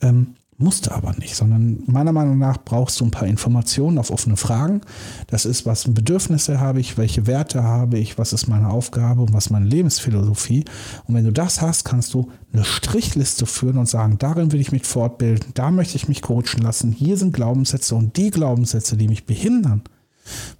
Ähm, 0.00 0.36
Musste 0.58 0.92
aber 0.92 1.12
nicht, 1.12 1.36
sondern 1.36 1.82
meiner 1.86 2.12
Meinung 2.12 2.38
nach 2.38 2.56
brauchst 2.56 2.98
du 3.00 3.04
ein 3.04 3.10
paar 3.10 3.28
Informationen 3.28 3.98
auf 3.98 4.10
offene 4.10 4.38
Fragen. 4.38 4.80
Das 5.26 5.44
ist, 5.44 5.66
was 5.66 5.84
Bedürfnisse 5.92 6.60
habe 6.60 6.80
ich, 6.80 6.96
welche 6.96 7.26
Werte 7.26 7.62
habe 7.62 7.98
ich, 7.98 8.16
was 8.16 8.32
ist 8.32 8.46
meine 8.46 8.70
Aufgabe 8.70 9.20
und 9.20 9.34
was 9.34 9.46
ist 9.46 9.50
meine 9.50 9.66
Lebensphilosophie. 9.66 10.64
Und 11.06 11.14
wenn 11.14 11.26
du 11.26 11.32
das 11.32 11.60
hast, 11.60 11.84
kannst 11.84 12.14
du 12.14 12.30
eine 12.54 12.64
Strichliste 12.64 13.44
führen 13.44 13.76
und 13.76 13.86
sagen, 13.86 14.16
darin 14.18 14.50
will 14.50 14.60
ich 14.60 14.72
mich 14.72 14.86
fortbilden, 14.86 15.50
da 15.52 15.70
möchte 15.70 15.96
ich 15.96 16.08
mich 16.08 16.22
coachen 16.22 16.62
lassen, 16.62 16.90
hier 16.90 17.18
sind 17.18 17.34
Glaubenssätze 17.34 17.94
und 17.94 18.16
die 18.16 18.30
Glaubenssätze, 18.30 18.96
die 18.96 19.08
mich 19.08 19.26
behindern, 19.26 19.82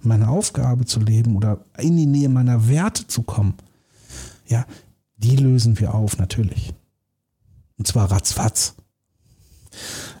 meine 0.01 0.29
Aufgabe 0.29 0.85
zu 0.85 0.99
leben 0.99 1.35
oder 1.35 1.65
in 1.79 1.97
die 1.97 2.05
Nähe 2.05 2.29
meiner 2.29 2.69
Werte 2.69 3.07
zu 3.07 3.23
kommen, 3.23 3.55
ja, 4.45 4.63
die 5.17 5.37
lösen 5.37 5.79
wir 5.79 5.95
auf, 5.95 6.19
natürlich. 6.19 6.75
Und 7.79 7.87
zwar 7.87 8.11
ratzfatz. 8.11 8.75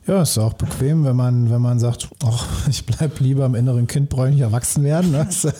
Ja, 0.07 0.21
ist 0.21 0.37
auch 0.37 0.53
bequem, 0.53 1.03
wenn 1.03 1.17
man, 1.17 1.49
wenn 1.51 1.61
man 1.61 1.79
sagt, 1.79 2.07
ach, 2.25 2.47
ich 2.69 2.85
bleib 2.85 3.19
lieber 3.19 3.45
im 3.45 3.55
inneren 3.55 3.87
Kind, 3.87 4.07
brauche 4.07 4.29
nicht 4.29 4.39
erwachsen 4.39 4.85
werden. 4.85 5.11
Ne? 5.11 5.27
ja, 5.43 5.51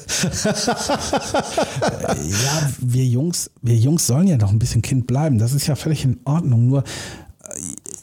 wir 2.80 3.06
Jungs, 3.06 3.52
wir 3.62 3.76
Jungs 3.76 4.08
sollen 4.08 4.28
ja 4.28 4.38
noch 4.38 4.52
ein 4.52 4.60
bisschen 4.60 4.82
Kind 4.82 5.06
bleiben. 5.06 5.38
Das 5.38 5.52
ist 5.52 5.68
ja 5.68 5.76
völlig 5.76 6.06
in 6.06 6.22
Ordnung. 6.24 6.68
Nur 6.68 6.86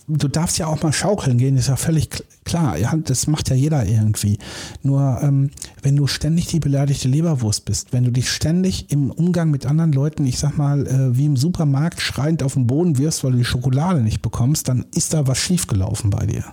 du 0.07 0.29
darfst 0.29 0.59
ja 0.59 0.67
auch 0.67 0.83
mal 0.83 0.93
schaukeln 0.93 1.39
gehen, 1.39 1.57
ist 1.57 1.69
ja 1.69 1.77
völlig 1.77 2.09
klar. 2.45 2.77
Ja, 2.77 2.95
das 2.97 3.27
macht 3.27 3.51
ja 3.51 3.57
jeder 3.57 3.87
irgendwie. 3.87 4.39
Nur 4.83 5.21
ähm, 5.23 5.51
wenn 5.83 5.97
du 5.97 6.07
ständig 6.07 6.47
die 6.47 6.61
beleidigte 6.61 7.09
Leberwurst 7.09 7.65
bist, 7.65 7.93
wenn 7.93 8.05
du 8.05 8.13
dich 8.13 8.31
ständig 8.31 8.91
im 8.91 9.11
Umgang 9.11 9.51
mit 9.51 9.67
anderen 9.67 9.93
Leuten, 9.93 10.27
ich 10.27 10.39
sag 10.39 10.57
mal, 10.57 10.87
äh, 10.87 11.17
wie 11.17 11.27
im 11.27 11.37
Supermarkt 11.37 12.01
schreiend 12.01 12.43
auf 12.43 12.55
den 12.55 12.67
Boden 12.67 12.99
wirfst, 12.99 13.25
weil 13.25 13.33
du 13.33 13.39
die 13.39 13.45
Schokolade 13.45 14.01
nicht 14.01 14.23
bekommst, 14.23 14.69
dann 14.69 14.85
ist 14.95 15.15
da 15.15 15.27
was 15.27 15.39
schiefgelaufen 15.39 16.11
bei 16.11 16.27
dir. 16.27 16.45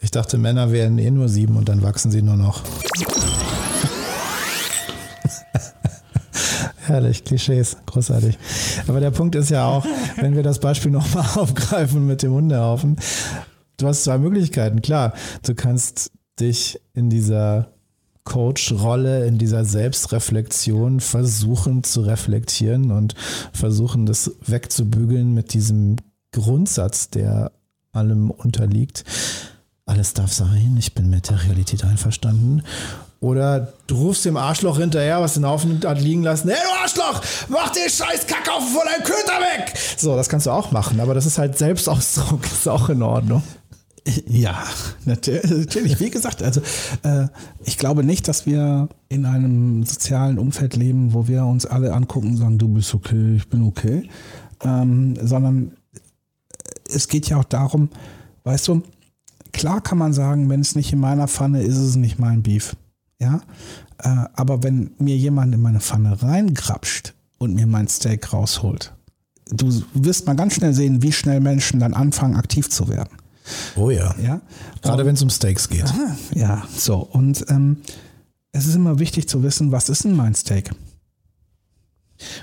Ich 0.00 0.10
dachte, 0.10 0.36
Männer 0.36 0.72
wären 0.72 0.98
eh 0.98 1.10
nur 1.10 1.28
sieben 1.28 1.56
und 1.56 1.68
dann 1.68 1.82
wachsen 1.82 2.10
sie 2.10 2.22
nur 2.22 2.36
noch. 2.36 2.62
Herrlich, 6.86 7.24
Klischees, 7.24 7.78
großartig. 7.86 8.38
Aber 8.86 9.00
der 9.00 9.10
Punkt 9.10 9.34
ist 9.34 9.50
ja 9.50 9.66
auch, 9.66 9.86
wenn 10.16 10.36
wir 10.36 10.42
das 10.42 10.58
Beispiel 10.58 10.90
nochmal 10.90 11.26
aufgreifen 11.34 12.06
mit 12.06 12.22
dem 12.22 12.32
Hundehaufen, 12.32 12.96
du 13.78 13.86
hast 13.86 14.04
zwei 14.04 14.18
Möglichkeiten. 14.18 14.82
Klar, 14.82 15.14
du 15.44 15.54
kannst 15.54 16.12
dich 16.38 16.80
in 16.92 17.08
dieser 17.08 17.68
Coach-Rolle, 18.24 19.26
in 19.26 19.38
dieser 19.38 19.64
Selbstreflexion 19.64 21.00
versuchen 21.00 21.84
zu 21.84 22.02
reflektieren 22.02 22.90
und 22.90 23.14
versuchen, 23.52 24.06
das 24.06 24.32
wegzubügeln 24.46 25.32
mit 25.32 25.52
diesem 25.54 25.96
Grundsatz, 26.32 27.10
der 27.10 27.52
allem 27.92 28.30
unterliegt. 28.30 29.04
Alles 29.86 30.14
darf 30.14 30.32
sein, 30.32 30.76
ich 30.78 30.94
bin 30.94 31.10
mit 31.10 31.30
der 31.30 31.44
Realität 31.44 31.84
einverstanden. 31.84 32.62
Oder 33.24 33.72
du 33.86 33.96
rufst 33.96 34.26
dem 34.26 34.36
Arschloch 34.36 34.76
hinterher, 34.76 35.18
was 35.22 35.32
den 35.32 35.46
Haufen 35.46 35.80
hat 35.82 35.98
liegen 35.98 36.22
lassen. 36.22 36.50
Hey, 36.50 36.58
du 36.62 36.82
Arschloch, 36.82 37.22
mach 37.48 37.70
den 37.70 37.88
scheiß 37.88 38.26
Kackhaufen 38.26 38.68
von 38.68 38.82
deinem 38.84 39.02
Köter 39.02 39.40
weg! 39.40 39.72
So, 39.96 40.14
das 40.14 40.28
kannst 40.28 40.44
du 40.44 40.50
auch 40.50 40.72
machen, 40.72 41.00
aber 41.00 41.14
das 41.14 41.24
ist 41.24 41.38
halt 41.38 41.56
Selbstausdruck, 41.56 42.44
ist 42.52 42.68
auch 42.68 42.90
in 42.90 43.00
Ordnung. 43.00 43.42
Ja, 44.26 44.62
natürlich. 45.06 46.00
Wie 46.00 46.10
gesagt, 46.10 46.42
also 46.42 46.60
äh, 47.02 47.28
ich 47.64 47.78
glaube 47.78 48.04
nicht, 48.04 48.28
dass 48.28 48.44
wir 48.44 48.90
in 49.08 49.24
einem 49.24 49.86
sozialen 49.86 50.38
Umfeld 50.38 50.76
leben, 50.76 51.14
wo 51.14 51.26
wir 51.26 51.46
uns 51.46 51.64
alle 51.64 51.94
angucken 51.94 52.32
und 52.32 52.36
sagen, 52.36 52.58
du 52.58 52.68
bist 52.68 52.92
okay, 52.92 53.36
ich 53.36 53.48
bin 53.48 53.62
okay, 53.62 54.06
ähm, 54.62 55.16
sondern 55.22 55.72
es 56.94 57.08
geht 57.08 57.30
ja 57.30 57.38
auch 57.38 57.44
darum, 57.44 57.88
weißt 58.42 58.68
du, 58.68 58.82
klar 59.54 59.80
kann 59.80 59.96
man 59.96 60.12
sagen, 60.12 60.50
wenn 60.50 60.60
es 60.60 60.74
nicht 60.74 60.92
in 60.92 61.00
meiner 61.00 61.26
Pfanne 61.26 61.62
ist, 61.62 61.78
ist 61.78 61.88
es 61.88 61.96
nicht 61.96 62.18
mein 62.18 62.42
Beef. 62.42 62.76
Ja, 63.20 63.40
äh, 63.98 64.26
aber 64.34 64.62
wenn 64.62 64.90
mir 64.98 65.16
jemand 65.16 65.54
in 65.54 65.62
meine 65.62 65.80
Pfanne 65.80 66.20
reingrapscht 66.22 67.14
und 67.38 67.54
mir 67.54 67.66
mein 67.66 67.88
Steak 67.88 68.32
rausholt, 68.32 68.92
du 69.50 69.82
wirst 69.94 70.26
mal 70.26 70.34
ganz 70.34 70.54
schnell 70.54 70.74
sehen, 70.74 71.02
wie 71.02 71.12
schnell 71.12 71.40
Menschen 71.40 71.80
dann 71.80 71.94
anfangen, 71.94 72.36
aktiv 72.36 72.68
zu 72.68 72.88
werden. 72.88 73.16
Oh 73.76 73.90
ja. 73.90 74.14
Ja. 74.20 74.40
Gerade 74.82 75.04
wenn 75.04 75.14
es 75.14 75.22
um 75.22 75.30
Steaks 75.30 75.68
geht. 75.68 75.84
Aha, 75.84 76.16
ja, 76.34 76.62
so. 76.74 76.96
Und 76.96 77.44
ähm, 77.48 77.78
es 78.52 78.66
ist 78.66 78.74
immer 78.74 78.98
wichtig 78.98 79.28
zu 79.28 79.42
wissen, 79.42 79.72
was 79.72 79.88
ist 79.88 80.04
denn 80.04 80.16
mein 80.16 80.34
Steak? 80.34 80.70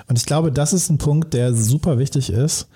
Und 0.08 0.18
ich 0.18 0.26
glaube, 0.26 0.52
das 0.52 0.74
ist 0.74 0.90
ein 0.90 0.98
Punkt, 0.98 1.34
der 1.34 1.54
super 1.54 1.98
wichtig 1.98 2.30
ist, 2.30 2.68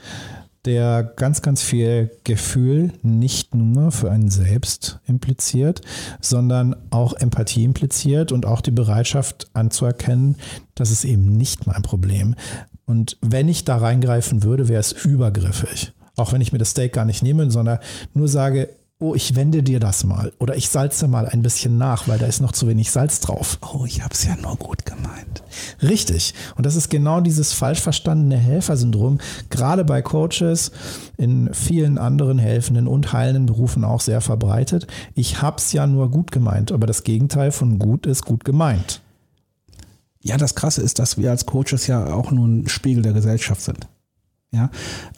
der 0.65 1.03
ganz, 1.03 1.41
ganz 1.41 1.61
viel 1.61 2.11
Gefühl 2.23 2.93
nicht 3.01 3.55
nur 3.55 3.91
für 3.91 4.11
einen 4.11 4.29
selbst 4.29 4.99
impliziert, 5.07 5.81
sondern 6.21 6.75
auch 6.89 7.13
Empathie 7.13 7.63
impliziert 7.63 8.31
und 8.31 8.45
auch 8.45 8.61
die 8.61 8.71
Bereitschaft 8.71 9.47
anzuerkennen, 9.53 10.37
dass 10.73 10.91
es 10.91 11.05
eben 11.05 11.37
nicht 11.37 11.67
mein 11.67 11.81
Problem. 11.81 12.35
Und 12.85 13.17
wenn 13.21 13.49
ich 13.49 13.65
da 13.65 13.77
reingreifen 13.77 14.43
würde, 14.43 14.67
wäre 14.67 14.79
es 14.79 14.91
übergriffig. 14.91 15.93
Auch 16.15 16.33
wenn 16.33 16.41
ich 16.41 16.51
mir 16.51 16.59
das 16.59 16.71
Steak 16.71 16.93
gar 16.93 17.05
nicht 17.05 17.23
nehme, 17.23 17.49
sondern 17.51 17.79
nur 18.13 18.27
sage, 18.27 18.69
oh, 18.99 19.13
ich 19.13 19.35
wende 19.35 19.61
dir 19.61 19.79
das 19.79 20.05
mal 20.05 20.31
oder 20.39 20.55
ich 20.55 20.69
salze 20.69 21.07
mal 21.07 21.27
ein 21.27 21.41
bisschen 21.41 21.77
nach, 21.77 22.07
weil 22.07 22.17
da 22.17 22.25
ist 22.27 22.41
noch 22.41 22.53
zu 22.53 22.67
wenig 22.67 22.91
Salz 22.91 23.19
drauf. 23.19 23.59
Oh, 23.61 23.85
ich 23.85 24.01
habe 24.01 24.13
es 24.13 24.23
ja 24.23 24.35
nur 24.37 24.55
gut 24.55 24.85
gemeint. 24.85 25.43
Richtig. 25.81 26.33
Und 26.55 26.65
das 26.65 26.75
ist 26.75 26.89
genau 26.89 27.19
dieses 27.19 27.51
falsch 27.51 27.81
verstandene 27.81 28.37
Helfersyndrom, 28.37 29.19
gerade 29.49 29.83
bei 29.83 30.01
Coaches, 30.01 30.71
in 31.17 31.53
vielen 31.53 31.97
anderen 31.97 32.39
helfenden 32.39 32.87
und 32.87 33.11
heilenden 33.11 33.47
Berufen 33.47 33.83
auch 33.83 34.01
sehr 34.01 34.21
verbreitet. 34.21 34.87
Ich 35.13 35.41
habe 35.41 35.57
es 35.57 35.73
ja 35.73 35.87
nur 35.87 36.09
gut 36.09 36.31
gemeint, 36.31 36.71
aber 36.71 36.87
das 36.87 37.03
Gegenteil 37.03 37.51
von 37.51 37.79
gut 37.79 38.05
ist 38.05 38.23
gut 38.23 38.45
gemeint. 38.45 39.01
Ja, 40.21 40.37
das 40.37 40.55
Krasse 40.55 40.81
ist, 40.81 40.99
dass 40.99 41.17
wir 41.17 41.29
als 41.29 41.45
Coaches 41.45 41.85
ja 41.87 42.13
auch 42.13 42.31
nur 42.31 42.47
ein 42.47 42.67
Spiegel 42.67 43.03
der 43.03 43.13
Gesellschaft 43.13 43.61
sind. 43.61 43.87
Ja, 44.55 44.69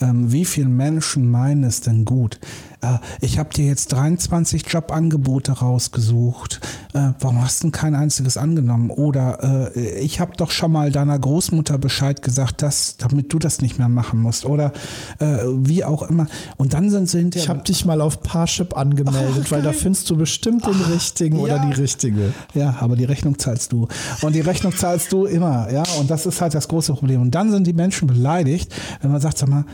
ähm, 0.02 0.32
wie 0.32 0.46
viele 0.46 0.68
Menschen 0.70 1.30
meinen 1.30 1.64
es 1.64 1.82
denn 1.82 2.06
gut? 2.06 2.40
Äh, 2.82 2.98
ich 3.22 3.40
habe 3.40 3.54
dir 3.54 3.66
jetzt 3.66 3.92
23 3.94 4.66
Jobangebote 4.68 5.52
rausgesucht. 5.52 6.60
Äh, 6.94 7.12
warum 7.20 7.44
hast 7.44 7.64
du 7.64 7.72
kein 7.72 7.96
einziges 7.96 8.38
angenommen? 8.38 8.90
Oder 8.90 9.72
äh, 9.76 10.00
ich 10.00 10.20
habe 10.20 10.34
doch 10.38 10.52
schon 10.52 10.72
mal 10.72 10.92
deiner 10.92 11.18
Großmutter 11.18 11.78
Bescheid 11.78 12.22
gesagt, 12.22 12.62
dass, 12.62 12.98
damit 12.98 13.34
du 13.34 13.40
das 13.40 13.62
nicht 13.62 13.78
mehr 13.78 13.90
machen 13.90 14.22
musst. 14.22 14.46
Oder 14.46 14.74
äh, 15.20 15.38
wie 15.46 15.84
auch 15.84 16.04
immer. 16.04 16.28
Und 16.58 16.74
dann 16.74 16.90
sind 16.90 17.10
sie 17.10 17.20
hinterher. 17.20 17.44
Ich 17.44 17.50
habe 17.50 17.64
dich 17.64 17.86
mal 17.86 18.02
auf 18.02 18.22
Parship 18.22 18.76
angemeldet, 18.76 19.44
Ach, 19.46 19.52
weil 19.52 19.62
da 19.62 19.74
findest 19.74 20.10
du 20.10 20.18
bestimmt 20.18 20.66
den 20.66 20.76
Ach, 20.84 20.90
richtigen 20.90 21.38
ja. 21.38 21.44
oder 21.44 21.60
die 21.60 21.74
richtige. 21.74 22.34
Ja, 22.54 22.78
aber 22.80 22.96
die 22.96 23.06
Rechnung 23.06 23.38
zahlst 23.38 23.72
du. 23.72 23.88
Und 24.22 24.34
die 24.34 24.42
Rechnung 24.42 24.76
zahlst 24.76 25.12
du 25.12 25.26
immer. 25.26 25.72
Ja, 25.72 25.84
und 26.00 26.10
das 26.10 26.26
ist 26.26 26.42
halt 26.42 26.54
das 26.54 26.68
große 26.68 26.94
Problem. 26.94 27.22
Und 27.22 27.32
dann 27.32 27.52
sind 27.52 27.68
die 27.68 27.74
Menschen 27.74 28.08
beleidigt, 28.08 28.74
wenn 29.02 29.12
man 29.12 29.22
sagt, 29.22 29.27
sag 29.36 29.50
mal, 29.50 29.66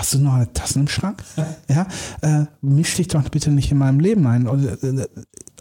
Hast 0.00 0.14
du 0.14 0.18
noch 0.18 0.34
eine 0.34 0.52
Tasse 0.52 0.78
im 0.78 0.88
Schrank? 0.88 1.22
Ja, 1.68 1.86
äh, 2.22 2.46
misch 2.62 2.96
dich 2.96 3.08
doch 3.08 3.28
bitte 3.28 3.50
nicht 3.50 3.70
in 3.70 3.78
meinem 3.78 4.00
Leben 4.00 4.26
ein. 4.26 4.48
Und, 4.48 4.64
äh, 4.64 5.06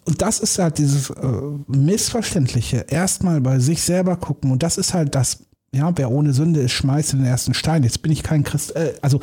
und 0.06 0.22
das 0.22 0.40
ist 0.40 0.58
halt 0.60 0.78
dieses 0.78 1.10
äh, 1.10 1.42
Missverständliche. 1.68 2.86
Erstmal 2.90 3.42
bei 3.42 3.60
sich 3.60 3.82
selber 3.82 4.16
gucken. 4.16 4.52
Und 4.52 4.64
das 4.64 4.78
ist 4.78 4.94
halt 4.94 5.14
das, 5.14 5.44
ja, 5.74 5.92
wer 5.98 6.10
ohne 6.10 6.34
Sünde 6.34 6.62
ist, 6.62 6.72
schmeißt 6.72 7.14
den 7.14 7.26
ersten 7.26 7.54
Stein. 7.54 7.84
Jetzt 7.84 8.02
bin 8.02 8.12
ich 8.12 8.24
kein 8.24 8.44
Christ, 8.44 8.76
äh, 8.76 8.94
also 9.02 9.20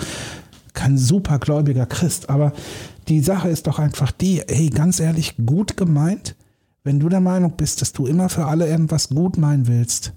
kein 0.75 0.99
supergläubiger 0.99 1.87
Christ, 1.87 2.29
aber 2.29 2.53
die 3.09 3.21
Sache 3.21 3.49
ist 3.49 3.67
doch 3.67 3.79
einfach 3.79 4.13
die, 4.13 4.43
hey, 4.47 4.69
ganz 4.69 5.01
ehrlich, 5.01 5.37
gut 5.47 5.79
gemeint, 5.79 6.37
wenn 6.85 7.01
du 7.01 7.09
der 7.09 7.21
Meinung 7.21 7.57
bist, 7.57 7.81
dass 7.81 7.95
du 7.95 8.07
immer 8.07 8.29
für 8.29 8.45
alle 8.45 8.69
irgendwas 8.69 9.09
gut 9.09 9.39
meinen 9.39 9.67
willst, 9.67 10.13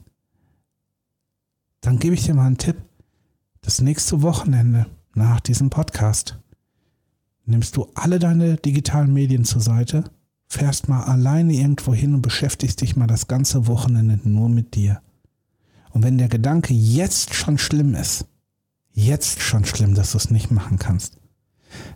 dann 1.80 1.98
gebe 1.98 2.15
ich 2.15 2.26
dir 2.26 2.34
mal 2.34 2.48
einen 2.48 2.58
Tipp 2.58 2.76
das 3.62 3.82
nächste 3.82 4.22
Wochenende 4.22 4.86
nach 5.13 5.39
diesem 5.39 5.69
Podcast 5.69 6.38
nimmst 7.45 7.76
du 7.76 7.88
alle 7.95 8.19
deine 8.19 8.58
digitalen 8.58 9.13
Medien 9.13 9.43
zur 9.43 9.62
Seite, 9.62 10.04
fährst 10.48 10.88
mal 10.88 11.04
alleine 11.04 11.54
irgendwo 11.54 11.93
hin 11.93 12.13
und 12.13 12.22
beschäftigst 12.22 12.82
dich 12.82 12.95
mal 12.95 13.08
das 13.08 13.28
ganze 13.28 13.67
Wochenende 13.67 14.19
nur 14.24 14.50
mit 14.50 14.76
dir. 14.76 15.02
Und 15.91 16.04
wenn 16.04 16.17
der 16.17 16.30
Gedanke 16.30 16.74
jetzt 16.74 17.34
schon 17.34 17.58
schlimm 17.58 17.95
ist, 17.95 18.26
jetzt 18.93 19.41
schon 19.41 19.65
schlimm, 19.65 19.95
dass 19.95 20.12
du 20.12 20.17
es 20.17 20.30
nicht 20.30 20.52
machen 20.52 20.78
kannst, 20.78 21.17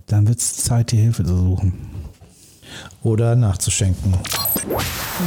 dann 0.08 0.28
wird 0.28 0.40
es 0.40 0.58
Zeit, 0.58 0.92
die 0.92 0.98
Hilfe 0.98 1.24
zu 1.24 1.36
suchen. 1.36 1.74
Oder 3.04 3.36
nachzuschenken. 3.36 4.16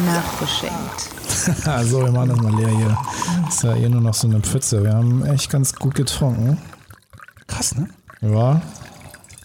Nachgeschenkt. 0.05 1.67
also, 1.67 2.03
wir 2.03 2.13
machen 2.13 2.31
das 2.31 2.41
mal 2.41 2.55
leer 2.55 2.69
hier. 2.69 2.99
Ist 3.49 3.63
ja 3.63 3.75
eh 3.75 3.89
nur 3.89 4.01
noch 4.01 4.15
so 4.15 4.27
eine 4.27 4.41
Pfütze. 4.41 4.83
Wir 4.83 4.95
haben 4.95 5.25
echt 5.25 5.51
ganz 5.51 5.75
gut 5.75 5.95
getrunken. 5.95 6.59
Krass, 7.47 7.75
ne? 7.77 7.89
Ja. 8.21 8.61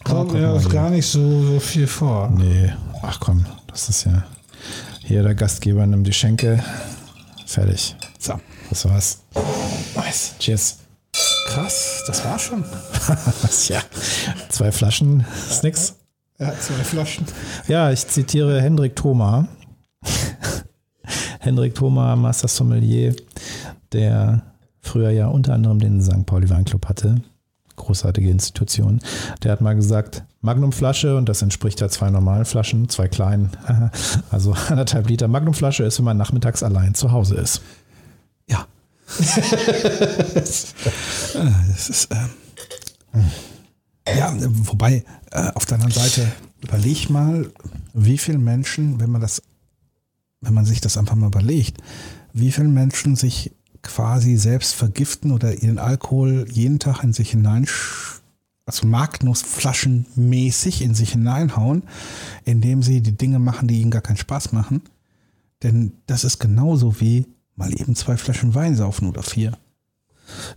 Kommt 0.03 0.33
mir 0.33 0.49
auch 0.49 0.69
gar 0.69 0.89
nicht 0.89 1.07
so, 1.07 1.45
so 1.45 1.59
viel 1.59 1.87
vor. 1.87 2.29
Nee. 2.29 2.73
Ach 3.03 3.19
komm, 3.19 3.45
das 3.67 3.89
ist 3.89 4.05
ja. 4.05 4.23
Hier 5.03 5.23
der 5.23 5.35
Gastgeber 5.35 5.85
nimmt 5.85 6.07
die 6.07 6.13
Schenke. 6.13 6.63
Fertig. 7.45 7.95
So. 8.19 8.39
Das 8.69 8.85
war's. 8.85 9.19
Nice. 9.95 10.35
Cheers. 10.39 10.77
Krass, 11.47 12.03
das 12.07 12.23
war 12.23 12.39
schon. 12.39 12.63
ja. 13.67 13.81
Zwei 14.49 14.71
Flaschen 14.71 15.25
ist 15.49 15.63
nix. 15.63 15.95
Ja, 16.39 16.57
zwei 16.57 16.83
Flaschen. 16.83 17.25
Ja, 17.67 17.91
ich 17.91 18.07
zitiere 18.07 18.61
Hendrik 18.61 18.95
Thoma. 18.95 19.47
Hendrik 21.41 21.73
Thoma, 21.73 22.15
Master 22.15 22.47
Sommelier, 22.47 23.15
der 23.93 24.43
früher 24.79 25.09
ja 25.09 25.27
unter 25.27 25.55
anderem 25.55 25.79
den 25.79 25.99
St. 25.99 26.27
Pauli 26.27 26.47
Weinclub 26.51 26.87
hatte. 26.87 27.15
Großartige 27.77 28.29
Institution. 28.29 28.99
Der 29.41 29.51
hat 29.51 29.61
mal 29.61 29.73
gesagt, 29.73 30.23
Magnumflasche, 30.41 31.17
und 31.17 31.27
das 31.27 31.41
entspricht 31.41 31.81
ja 31.81 31.89
zwei 31.89 32.11
normalen 32.11 32.45
Flaschen, 32.45 32.89
zwei 32.89 33.07
kleinen, 33.07 33.49
also 34.29 34.55
anderthalb 34.69 35.09
Liter 35.09 35.27
Magnumflasche 35.27 35.83
ist, 35.83 35.97
wenn 35.97 36.05
man 36.05 36.17
nachmittags 36.17 36.61
allein 36.61 36.93
zu 36.93 37.11
Hause 37.11 37.35
ist. 37.35 37.63
Ja. 38.47 38.67
das 39.17 40.75
ist, 41.89 42.09
ähm, 42.11 43.25
ja, 44.15 44.31
wobei, 44.37 45.03
äh, 45.31 45.51
auf 45.55 45.65
der 45.65 45.79
anderen 45.79 45.93
Seite, 45.93 46.31
überleg 46.61 47.09
mal, 47.09 47.49
wie 47.93 48.19
viele 48.19 48.37
Menschen, 48.37 48.99
wenn 48.99 49.09
man 49.09 49.21
das 49.21 49.41
wenn 50.41 50.53
man 50.53 50.65
sich 50.65 50.81
das 50.81 50.97
einfach 50.97 51.15
mal 51.15 51.27
überlegt, 51.27 51.77
wie 52.33 52.51
viele 52.51 52.67
Menschen 52.67 53.15
sich 53.15 53.51
quasi 53.83 54.37
selbst 54.37 54.73
vergiften 54.73 55.31
oder 55.31 55.61
ihren 55.61 55.79
Alkohol 55.79 56.45
jeden 56.51 56.79
Tag 56.79 57.03
in 57.03 57.13
sich 57.13 57.31
hinein, 57.31 57.67
also 58.65 58.87
Magnusflaschenmäßig 58.87 60.81
in 60.81 60.93
sich 60.93 61.13
hineinhauen, 61.13 61.83
indem 62.45 62.83
sie 62.83 63.01
die 63.01 63.17
Dinge 63.17 63.39
machen, 63.39 63.67
die 63.67 63.81
ihnen 63.81 63.91
gar 63.91 64.01
keinen 64.01 64.17
Spaß 64.17 64.51
machen. 64.51 64.81
Denn 65.63 65.93
das 66.07 66.23
ist 66.23 66.39
genauso 66.39 66.99
wie 66.99 67.25
mal 67.55 67.71
eben 67.73 67.95
zwei 67.95 68.17
Flaschen 68.17 68.55
Wein 68.55 68.75
saufen 68.75 69.07
oder 69.07 69.23
vier. 69.23 69.57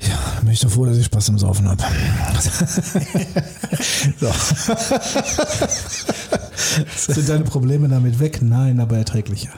Ja, 0.01 0.41
bin 0.41 0.51
ich 0.51 0.61
doch 0.61 0.71
froh, 0.71 0.87
dass 0.87 0.97
ich 0.97 1.07
Spaß 1.07 1.29
im 1.31 1.39
Saufen 1.39 1.69
habe. 1.69 1.83
so. 4.21 4.33
Sind 7.13 7.29
deine 7.29 7.45
Probleme 7.45 7.89
damit 7.89 8.19
weg? 8.19 8.41
Nein, 8.43 8.81
aber 8.81 8.99
erträglicher. 8.99 9.51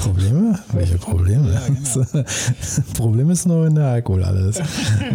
Probleme? 0.00 0.58
Welche 0.72 0.98
Probleme? 0.98 1.52
Ja, 1.52 1.60
genau. 1.66 2.24
Problem 2.94 3.30
ist 3.30 3.46
nur, 3.46 3.64
wenn 3.64 3.74
der 3.74 3.86
Alkohol 3.88 4.24
alles. 4.24 4.58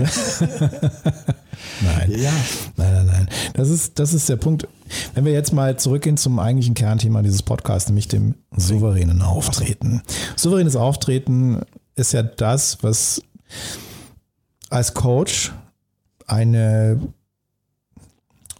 nein. 1.81 2.11
Ja. 2.11 2.31
Nein, 2.77 2.93
nein, 2.93 3.05
nein. 3.05 3.29
Das 3.53 3.69
ist, 3.69 3.99
das 3.99 4.13
ist 4.13 4.29
der 4.29 4.37
Punkt. 4.37 4.67
Wenn 5.13 5.25
wir 5.25 5.33
jetzt 5.33 5.53
mal 5.53 5.77
zurückgehen 5.77 6.17
zum 6.17 6.39
eigentlichen 6.39 6.73
Kernthema 6.73 7.21
dieses 7.21 7.43
Podcasts, 7.43 7.89
nämlich 7.89 8.07
dem 8.07 8.35
souveränen 8.55 9.21
Auftreten. 9.21 10.01
Souveränes 10.35 10.75
Auftreten 10.75 11.61
ist 11.95 12.13
ja 12.13 12.23
das, 12.23 12.77
was 12.81 13.21
als 14.69 14.93
Coach 14.93 15.53
eine, 16.27 16.99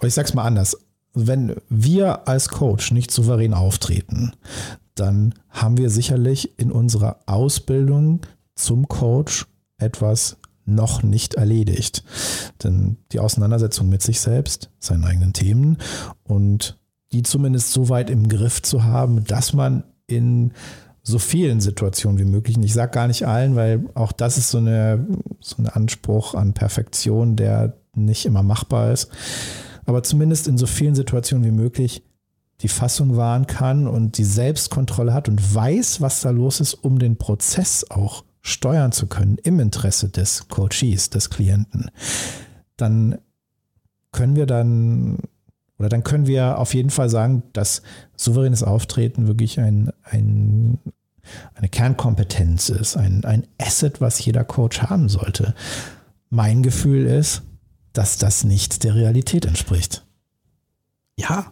ich 0.02 0.14
sag's 0.14 0.34
mal 0.34 0.44
anders, 0.44 0.78
wenn 1.14 1.56
wir 1.70 2.28
als 2.28 2.50
Coach 2.50 2.92
nicht 2.92 3.12
souverän 3.12 3.54
auftreten, 3.54 4.34
dann 4.96 5.34
haben 5.50 5.78
wir 5.78 5.90
sicherlich 5.90 6.60
in 6.60 6.72
unserer 6.72 7.20
Ausbildung 7.26 8.22
zum 8.56 8.88
Coach 8.88 9.46
etwas 9.78 10.38
noch 10.66 11.04
nicht 11.04 11.34
erledigt. 11.36 12.04
Denn 12.64 12.98
die 13.12 13.20
Auseinandersetzung 13.20 13.90
mit 13.90 14.02
sich 14.02 14.20
selbst, 14.20 14.70
seinen 14.80 15.04
eigenen 15.04 15.34
Themen 15.34 15.78
und 16.24 16.78
die 17.12 17.24
zumindest 17.24 17.72
so 17.72 17.90
weit 17.90 18.10
im 18.10 18.30
Griff 18.30 18.62
zu 18.62 18.84
haben, 18.84 19.24
dass 19.26 19.54
man 19.54 19.84
in 20.08 20.54
so 21.04 21.20
vielen 21.20 21.62
Situationen 21.62 22.20
wie 22.20 22.26
möglich. 22.26 22.58
Und 22.58 22.64
ich 22.64 22.74
sage 22.74 22.92
gar 22.92 23.08
nicht 23.08 23.28
allen, 23.28 23.56
weil 23.56 23.86
auch 23.96 24.12
das 24.12 24.38
ist 24.38 24.50
so, 24.50 24.60
eine, 24.60 25.08
so 25.40 25.58
ein 25.58 25.68
Anspruch 25.68 26.36
an 26.36 26.54
Perfektion, 26.54 27.36
der 27.36 27.78
nicht 27.96 28.26
immer 28.26 28.44
machbar 28.44 28.92
ist. 28.92 29.10
Aber 29.86 30.04
zumindest 30.04 30.48
in 30.48 30.58
so 30.58 30.68
vielen 30.68 30.96
Situationen 30.96 31.46
wie 31.46 31.52
möglich 31.52 32.04
die 32.62 32.68
Fassung 32.68 33.18
wahren 33.18 33.48
kann 33.48 33.88
und 33.88 34.18
die 34.18 34.24
Selbstkontrolle 34.24 35.14
hat 35.14 35.28
und 35.28 35.56
weiß, 35.56 36.02
was 36.02 36.22
da 36.22 36.30
los 36.30 36.60
ist, 36.60 36.76
um 36.76 37.00
den 37.00 37.18
Prozess 37.18 37.86
auch 37.90 38.24
steuern 38.42 38.92
zu 38.92 39.08
können 39.08 39.38
im 39.44 39.60
Interesse 39.60 40.10
des 40.10 40.48
Coaches, 40.48 41.10
des 41.10 41.30
Klienten. 41.30 41.90
Dann 42.78 43.18
können 44.12 44.36
wir 44.36 44.46
dann 44.46 45.20
oder 45.82 45.90
dann 45.90 46.04
können 46.04 46.28
wir 46.28 46.60
auf 46.60 46.76
jeden 46.76 46.92
Fall 46.92 47.10
sagen, 47.10 47.42
dass 47.54 47.82
souveränes 48.16 48.62
Auftreten 48.62 49.28
wirklich 49.28 49.60
ein, 49.60 49.92
ein 50.04 50.78
eine 51.56 51.70
Kernkompetenz 51.70 52.70
ist, 52.70 52.98
ein, 52.98 53.26
ein 53.26 53.48
Asset, 53.60 54.02
was 54.02 54.24
jeder 54.24 54.44
Coach 54.44 54.82
haben 54.82 55.10
sollte. 55.10 55.56
Mein 56.30 56.64
Gefühl 56.64 57.06
ist, 57.06 57.44
dass 57.94 58.18
das 58.18 58.44
nicht 58.44 58.84
der 58.84 58.96
Realität 58.96 59.46
entspricht. 59.46 60.06
Ja, 61.18 61.52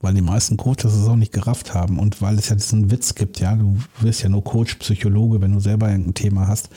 weil 0.00 0.14
die 0.14 0.22
meisten 0.22 0.56
Coaches 0.56 0.94
es 0.94 1.06
auch 1.06 1.16
nicht 1.16 1.32
gerafft 1.32 1.74
haben 1.74 1.98
und 1.98 2.22
weil 2.22 2.38
es 2.38 2.48
ja 2.48 2.56
diesen 2.56 2.90
Witz 2.90 3.14
gibt, 3.14 3.38
ja, 3.38 3.54
du 3.54 3.76
wirst 4.00 4.22
ja 4.22 4.30
nur 4.30 4.42
Coach, 4.42 4.76
Psychologe, 4.76 5.42
wenn 5.42 5.52
du 5.52 5.60
selber 5.60 5.86
ein 5.86 6.14
Thema 6.14 6.48
hast. 6.48 6.70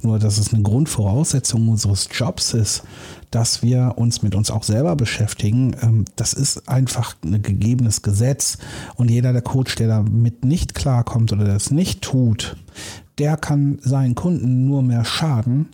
Nur, 0.00 0.18
dass 0.18 0.38
es 0.38 0.54
eine 0.54 0.62
Grundvoraussetzung 0.62 1.68
unseres 1.68 2.08
Jobs 2.10 2.54
ist, 2.54 2.82
dass 3.30 3.62
wir 3.62 3.94
uns 3.96 4.22
mit 4.22 4.34
uns 4.34 4.50
auch 4.50 4.62
selber 4.62 4.96
beschäftigen. 4.96 5.76
Ähm, 5.82 6.04
das 6.16 6.32
ist 6.32 6.68
einfach 6.68 7.14
ein 7.22 7.42
gegebenes 7.42 8.00
Gesetz 8.00 8.56
und 8.96 9.10
jeder 9.10 9.34
der 9.34 9.42
Coach, 9.42 9.74
der 9.74 9.88
damit 9.88 10.44
nicht 10.44 10.74
klarkommt 10.74 11.32
oder 11.32 11.44
das 11.44 11.70
nicht 11.70 12.00
tut, 12.00 12.56
der 13.18 13.36
kann 13.36 13.78
seinen 13.82 14.14
Kunden 14.14 14.66
nur 14.66 14.82
mehr 14.82 15.04
schaden, 15.04 15.68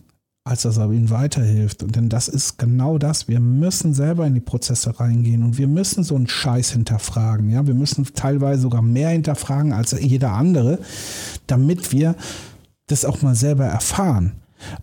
als 0.47 0.63
dass 0.63 0.77
er 0.77 0.91
ihnen 0.91 1.09
weiterhilft. 1.09 1.83
Und 1.83 1.95
denn 1.95 2.09
das 2.09 2.27
ist 2.27 2.57
genau 2.57 2.97
das. 2.97 3.27
Wir 3.27 3.39
müssen 3.39 3.93
selber 3.93 4.25
in 4.25 4.33
die 4.33 4.39
Prozesse 4.39 4.99
reingehen 4.99 5.43
und 5.43 5.57
wir 5.57 5.67
müssen 5.67 6.03
so 6.03 6.15
einen 6.15 6.27
Scheiß 6.27 6.71
hinterfragen. 6.71 7.49
Ja, 7.49 7.67
wir 7.67 7.73
müssen 7.73 8.05
teilweise 8.13 8.61
sogar 8.61 8.81
mehr 8.81 9.09
hinterfragen 9.09 9.73
als 9.73 9.91
jeder 9.91 10.31
andere, 10.31 10.79
damit 11.47 11.91
wir 11.91 12.15
das 12.87 13.05
auch 13.05 13.21
mal 13.21 13.35
selber 13.35 13.65
erfahren. 13.65 14.33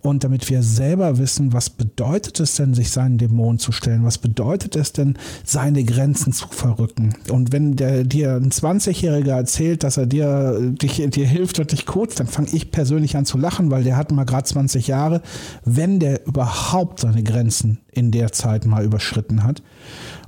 Und 0.01 0.23
damit 0.23 0.49
wir 0.49 0.63
selber 0.63 1.17
wissen, 1.17 1.53
was 1.53 1.69
bedeutet 1.69 2.39
es 2.39 2.55
denn, 2.55 2.73
sich 2.73 2.91
seinen 2.91 3.17
Dämonen 3.17 3.59
zu 3.59 3.71
stellen? 3.71 4.03
Was 4.03 4.17
bedeutet 4.17 4.75
es 4.75 4.93
denn, 4.93 5.17
seine 5.43 5.83
Grenzen 5.83 6.33
zu 6.33 6.47
verrücken? 6.47 7.15
Und 7.29 7.51
wenn 7.51 7.75
der, 7.75 8.03
dir 8.03 8.35
ein 8.35 8.51
20-Jähriger 8.51 9.35
erzählt, 9.35 9.83
dass 9.83 9.97
er 9.97 10.05
dir, 10.05 10.59
dich, 10.71 11.03
dir 11.09 11.27
hilft 11.27 11.59
und 11.59 11.71
dich 11.71 11.85
coacht, 11.85 12.19
dann 12.19 12.27
fange 12.27 12.49
ich 12.51 12.71
persönlich 12.71 13.17
an 13.17 13.25
zu 13.25 13.37
lachen, 13.37 13.71
weil 13.71 13.83
der 13.83 13.97
hat 13.97 14.11
mal 14.11 14.25
gerade 14.25 14.45
20 14.45 14.87
Jahre, 14.87 15.21
wenn 15.63 15.99
der 15.99 16.25
überhaupt 16.25 17.01
seine 17.01 17.23
Grenzen 17.23 17.79
in 17.91 18.11
der 18.11 18.31
Zeit 18.31 18.65
mal 18.65 18.83
überschritten 18.83 19.43
hat. 19.43 19.61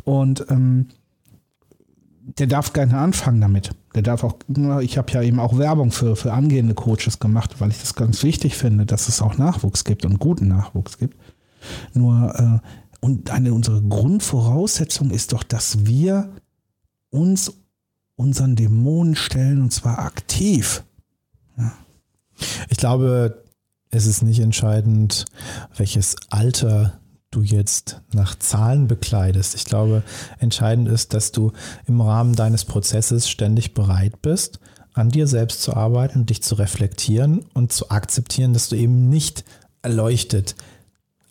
Und 0.03 0.45
ähm, 0.49 0.87
der 2.27 2.47
darf 2.47 2.73
gerne 2.73 2.97
anfangen 2.97 3.39
damit. 3.39 3.71
Der 3.95 4.01
darf 4.01 4.23
auch, 4.23 4.35
ich 4.81 4.97
habe 4.97 5.11
ja 5.13 5.21
eben 5.21 5.39
auch 5.39 5.57
Werbung 5.57 5.91
für, 5.91 6.15
für 6.15 6.33
angehende 6.33 6.73
Coaches 6.73 7.19
gemacht, 7.19 7.55
weil 7.59 7.71
ich 7.71 7.79
das 7.79 7.95
ganz 7.95 8.21
wichtig 8.23 8.55
finde, 8.55 8.85
dass 8.85 9.07
es 9.07 9.21
auch 9.21 9.37
Nachwuchs 9.37 9.85
gibt 9.85 10.05
und 10.05 10.19
guten 10.19 10.47
Nachwuchs 10.47 10.97
gibt. 10.97 11.15
Nur, 11.93 12.61
äh, 12.63 12.67
und 12.99 13.31
eine 13.31 13.53
unserer 13.53 13.81
Grundvoraussetzungen 13.81 15.11
ist 15.11 15.31
doch, 15.33 15.43
dass 15.43 15.85
wir 15.85 16.29
uns 17.09 17.53
unseren 18.15 18.55
Dämonen 18.55 19.15
stellen 19.15 19.61
und 19.61 19.71
zwar 19.71 19.99
aktiv. 19.99 20.83
Ja. 21.57 21.71
Ich 22.69 22.77
glaube, 22.77 23.43
es 23.89 24.05
ist 24.05 24.21
nicht 24.21 24.39
entscheidend, 24.39 25.25
welches 25.77 26.15
Alter 26.29 26.99
du 27.31 27.41
jetzt 27.41 28.01
nach 28.13 28.37
Zahlen 28.39 28.87
bekleidest. 28.87 29.55
Ich 29.55 29.65
glaube, 29.65 30.03
entscheidend 30.39 30.87
ist, 30.87 31.13
dass 31.13 31.31
du 31.31 31.51
im 31.85 32.01
Rahmen 32.01 32.35
deines 32.35 32.65
Prozesses 32.65 33.29
ständig 33.29 33.73
bereit 33.73 34.21
bist, 34.21 34.59
an 34.93 35.09
dir 35.09 35.27
selbst 35.27 35.61
zu 35.61 35.75
arbeiten, 35.75 36.25
dich 36.25 36.41
zu 36.41 36.55
reflektieren 36.55 37.45
und 37.53 37.71
zu 37.71 37.89
akzeptieren, 37.89 38.53
dass 38.53 38.69
du 38.69 38.75
eben 38.75 39.09
nicht 39.09 39.43
erleuchtet, 39.81 40.55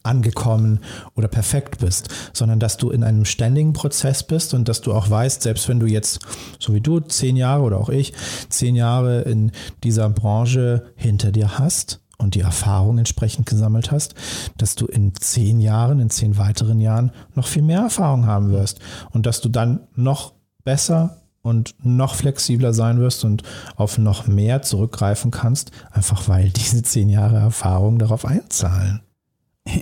angekommen 0.07 0.81
oder 1.17 1.29
perfekt 1.29 1.79
bist, 1.79 2.09
sondern 2.33 2.61
dass 2.61 2.77
du 2.77 2.91
in 2.91 3.03
einem 3.03 3.25
ständigen 3.25 3.73
Prozess 3.73 4.23
bist 4.23 4.55
und 4.55 4.69
dass 4.69 4.81
du 4.81 4.93
auch 4.95 5.11
weißt, 5.11 5.43
selbst 5.43 5.69
wenn 5.69 5.81
du 5.81 5.87
jetzt, 5.87 6.21
so 6.61 6.75
wie 6.75 6.81
du, 6.81 7.01
zehn 7.01 7.37
Jahre 7.37 7.63
oder 7.65 7.79
auch 7.79 7.89
ich, 7.89 8.15
zehn 8.49 8.77
Jahre 8.77 9.23
in 9.23 9.51
dieser 9.83 10.09
Branche 10.09 10.93
hinter 10.95 11.33
dir 11.33 11.59
hast, 11.59 12.01
und 12.19 12.35
die 12.35 12.41
Erfahrung 12.41 12.99
entsprechend 12.99 13.47
gesammelt 13.47 13.91
hast, 13.91 14.15
dass 14.57 14.75
du 14.75 14.87
in 14.87 15.15
zehn 15.15 15.61
Jahren, 15.61 16.01
in 16.01 16.11
zehn 16.11 16.37
weiteren 16.39 16.81
Jahren 16.81 17.13
noch 17.35 17.47
viel 17.47 17.63
mehr 17.63 17.81
Erfahrung 17.81 18.27
haben 18.27 18.51
wirst 18.51 18.81
und 19.11 19.27
dass 19.27 19.41
du 19.41 19.49
dann 19.49 19.81
noch 19.95 20.33
besser 20.65 21.19
und 21.43 21.77
noch 21.85 22.17
flexibler 22.17 22.75
sein 22.75 22.99
wirst 22.99 23.25
und 23.25 23.45
auf 23.77 23.99
noch 23.99 24.27
mehr 24.27 24.63
zurückgreifen 24.63 25.31
kannst, 25.31 25.71
einfach 25.93 26.29
weil 26.29 26.51
diese 26.51 26.83
zehn 26.83 27.09
Jahre 27.09 27.37
Erfahrung 27.37 27.99
darauf 27.99 28.25
einzahlen. 28.25 29.01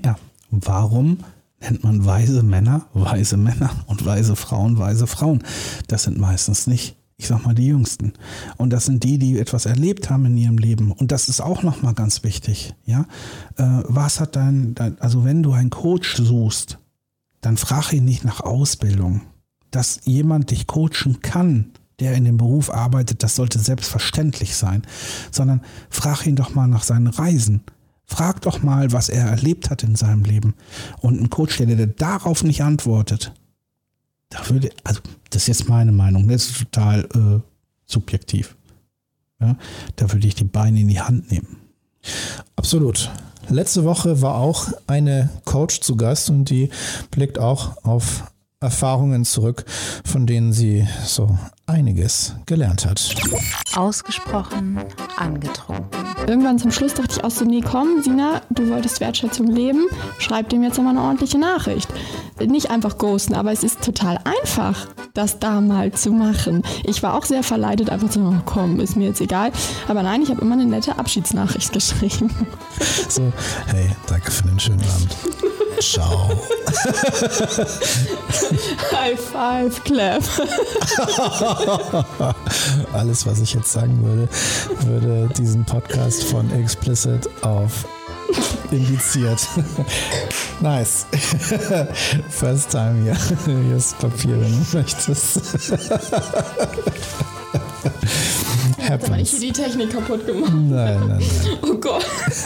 Ja, 0.05 0.17
warum 0.51 1.19
nennt 1.61 1.83
man 1.83 2.05
weise 2.05 2.43
Männer 2.43 2.87
weise 2.93 3.37
Männer 3.37 3.71
und 3.87 4.05
weise 4.05 4.37
Frauen 4.37 4.79
weise 4.79 5.07
Frauen? 5.07 5.43
Das 5.89 6.03
sind 6.03 6.19
meistens 6.19 6.67
nicht 6.67 6.97
ich 7.17 7.29
sag 7.29 7.45
mal, 7.45 7.55
die 7.55 7.67
Jüngsten. 7.67 8.13
Und 8.57 8.71
das 8.71 8.87
sind 8.87 9.05
die, 9.05 9.19
die 9.19 9.39
etwas 9.39 9.67
erlebt 9.67 10.11
haben 10.11 10.27
in 10.27 10.37
ihrem 10.37 10.59
Leben. 10.59 10.91
Und 10.91 11.13
das 11.13 11.29
ist 11.29 11.41
auch 11.41 11.63
nochmal 11.63 11.95
ganz 11.95 12.25
wichtig. 12.25 12.75
Ja, 12.85 13.07
äh, 13.57 13.83
was 13.85 14.21
hat 14.21 14.37
dein, 14.37 14.75
dein, 14.75 15.01
also 15.01 15.25
wenn 15.25 15.43
du 15.43 15.53
einen 15.53 15.71
Coach 15.71 16.17
suchst, 16.17 16.79
dann 17.41 17.57
frag 17.57 17.93
ihn 17.93 18.05
nicht 18.05 18.25
nach 18.25 18.41
Ausbildung. 18.41 19.23
Dass 19.71 20.01
jemand 20.05 20.51
dich 20.51 20.67
coachen 20.67 21.21
kann, 21.21 21.73
der 22.01 22.15
in 22.15 22.25
dem 22.25 22.37
Beruf 22.37 22.71
arbeitet, 22.71 23.23
das 23.23 23.37
sollte 23.37 23.59
selbstverständlich 23.59 24.57
sein. 24.57 24.83
Sondern 25.31 25.63
frag 25.91 26.27
ihn 26.27 26.37
doch 26.37 26.55
mal 26.55 26.67
nach 26.67 26.83
seinen 26.83 27.09
Reisen. 27.09 27.63
Frag 28.07 28.43
doch 28.43 28.63
mal, 28.63 28.93
was 28.93 29.09
er 29.09 29.27
erlebt 29.27 29.71
hat 29.71 29.83
in 29.83 29.97
seinem 29.97 30.25
Leben. 30.25 30.55
Und 31.01 31.21
ein 31.21 31.31
Coach, 31.31 31.57
der 31.59 31.67
dir 31.67 31.87
darauf 31.87 32.45
nicht 32.45 32.63
antwortet, 32.63 33.33
da 34.35 34.49
würde, 34.51 34.71
also 34.83 35.01
das 35.31 35.43
ist 35.43 35.47
jetzt 35.47 35.69
meine 35.69 35.93
Meinung, 35.93 36.27
das 36.29 36.47
ist 36.47 36.59
total 36.59 37.09
äh, 37.15 37.41
subjektiv. 37.87 38.57
Ja, 39.41 39.57
da 39.97 40.13
würde 40.13 40.27
ich 40.27 40.35
die 40.35 40.45
Beine 40.45 40.81
in 40.81 40.89
die 40.89 41.01
Hand 41.01 41.31
nehmen. 41.31 41.59
Absolut. 42.57 43.11
Letzte 43.49 43.85
Woche 43.85 44.23
war 44.23 44.37
auch 44.37 44.69
eine 44.87 45.31
Coach 45.45 45.81
zu 45.81 45.97
Gast 45.97 46.31
und 46.31 46.51
die 46.51 46.71
blickt 47.11 47.39
auch 47.39 47.85
auf 47.85 48.33
Erfahrungen 48.61 49.25
zurück, 49.25 49.65
von 50.05 50.27
denen 50.27 50.53
sie 50.53 50.89
so 51.05 51.39
einiges 51.67 52.35
gelernt 52.47 52.87
hat. 52.87 53.15
Ausgesprochen 53.75 54.79
angetrunken. 55.17 56.05
Irgendwann 56.27 56.59
zum 56.59 56.71
Schluss 56.71 56.95
dachte 56.95 57.17
ich 57.17 57.25
auch 57.25 57.31
so, 57.31 57.45
nee, 57.45 57.61
komm, 57.61 58.03
Sina, 58.03 58.43
du 58.51 58.69
wolltest 58.71 59.01
Wertschätzung 59.01 59.47
leben, 59.47 59.87
schreib 60.19 60.49
dem 60.49 60.63
jetzt 60.63 60.77
nochmal 60.77 60.97
eine 60.97 61.05
ordentliche 61.07 61.39
Nachricht. 61.39 61.89
Nicht 62.39 62.71
einfach 62.71 62.99
ghosten, 62.99 63.35
aber 63.35 63.53
es 63.53 63.63
ist 63.63 63.83
total 63.83 64.19
einfach, 64.25 64.89
das 65.15 65.39
da 65.39 65.61
mal 65.61 65.93
zu 65.93 66.11
machen. 66.11 66.63
Ich 66.85 67.03
war 67.03 67.15
auch 67.15 67.25
sehr 67.25 67.43
verleitet, 67.43 67.91
einfach 67.91 68.11
zu 68.11 68.21
sagen, 68.21 68.41
oh, 68.41 68.43
komm, 68.45 68.81
ist 68.81 68.97
mir 68.97 69.09
jetzt 69.09 69.21
egal. 69.21 69.53
Aber 69.89 70.03
nein, 70.03 70.23
ich 70.23 70.31
habe 70.31 70.41
immer 70.41 70.55
eine 70.55 70.67
nette 70.67 70.99
Abschiedsnachricht 70.99 71.73
geschrieben. 71.73 72.31
So, 73.09 73.33
hey, 73.67 73.91
danke 74.07 74.31
für 74.31 74.45
den 74.45 74.59
schönen 74.59 74.83
Abend. 74.83 75.17
Ciao. 75.81 76.31
High 78.93 79.19
five, 79.19 79.83
Clap. 79.85 80.23
Alles, 82.93 83.27
was 83.27 83.41
ich 83.41 83.55
jetzt 83.55 83.73
sagen 83.73 83.99
würde, 84.03 84.29
würde 84.87 85.33
diesen 85.35 85.65
Podcast 85.65 86.25
von 86.25 86.51
Explicit 86.51 87.27
auf 87.43 87.87
indiziert. 88.71 89.47
nice. 90.61 91.07
First 92.31 92.71
time 92.71 93.03
hier. 93.03 93.17
Hier 93.45 93.77
ist 93.77 93.99
Papier, 93.99 94.41
wenn 94.41 94.51
du 94.51 94.65
möchtest. 94.79 95.41
Happens. 98.89 99.11
Habe 99.11 99.21
ich 99.23 99.31
hier 99.31 99.41
die 99.41 99.53
Technik 99.53 99.91
kaputt 99.91 100.27
gemacht? 100.27 100.53
Nein, 100.53 101.01
nein, 101.01 101.09
nein. 101.09 101.23
Oh 101.63 101.75
Gott. 101.75 102.05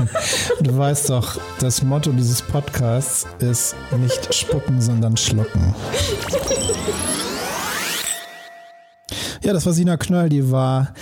Du 0.61 0.77
weißt 0.77 1.11
doch, 1.11 1.38
das 1.59 1.83
Motto 1.83 2.12
dieses 2.12 2.42
Podcasts 2.42 3.27
ist 3.40 3.74
nicht 3.98 4.35
spucken, 4.35 4.81
sondern 4.81 5.16
schlucken. 5.16 5.74
Ja, 9.42 9.53
das 9.53 9.66
war 9.66 9.72
Sina 9.72 9.96
Knöll, 9.96 10.29
die 10.29 10.51
war 10.51 10.94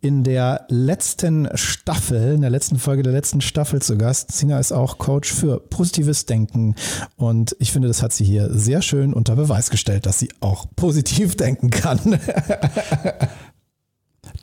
in 0.00 0.22
der 0.22 0.66
letzten 0.68 1.48
Staffel, 1.54 2.34
in 2.34 2.42
der 2.42 2.50
letzten 2.50 2.78
Folge 2.78 3.02
der 3.02 3.12
letzten 3.12 3.40
Staffel 3.40 3.80
zu 3.80 3.96
Gast. 3.96 4.32
Sina 4.32 4.58
ist 4.58 4.72
auch 4.72 4.98
Coach 4.98 5.32
für 5.32 5.60
positives 5.60 6.26
Denken 6.26 6.74
und 7.16 7.56
ich 7.58 7.72
finde, 7.72 7.88
das 7.88 8.02
hat 8.02 8.12
sie 8.12 8.24
hier 8.24 8.50
sehr 8.52 8.82
schön 8.82 9.14
unter 9.14 9.34
Beweis 9.34 9.70
gestellt, 9.70 10.06
dass 10.06 10.18
sie 10.18 10.28
auch 10.40 10.66
positiv 10.76 11.36
denken 11.36 11.70
kann. 11.70 12.20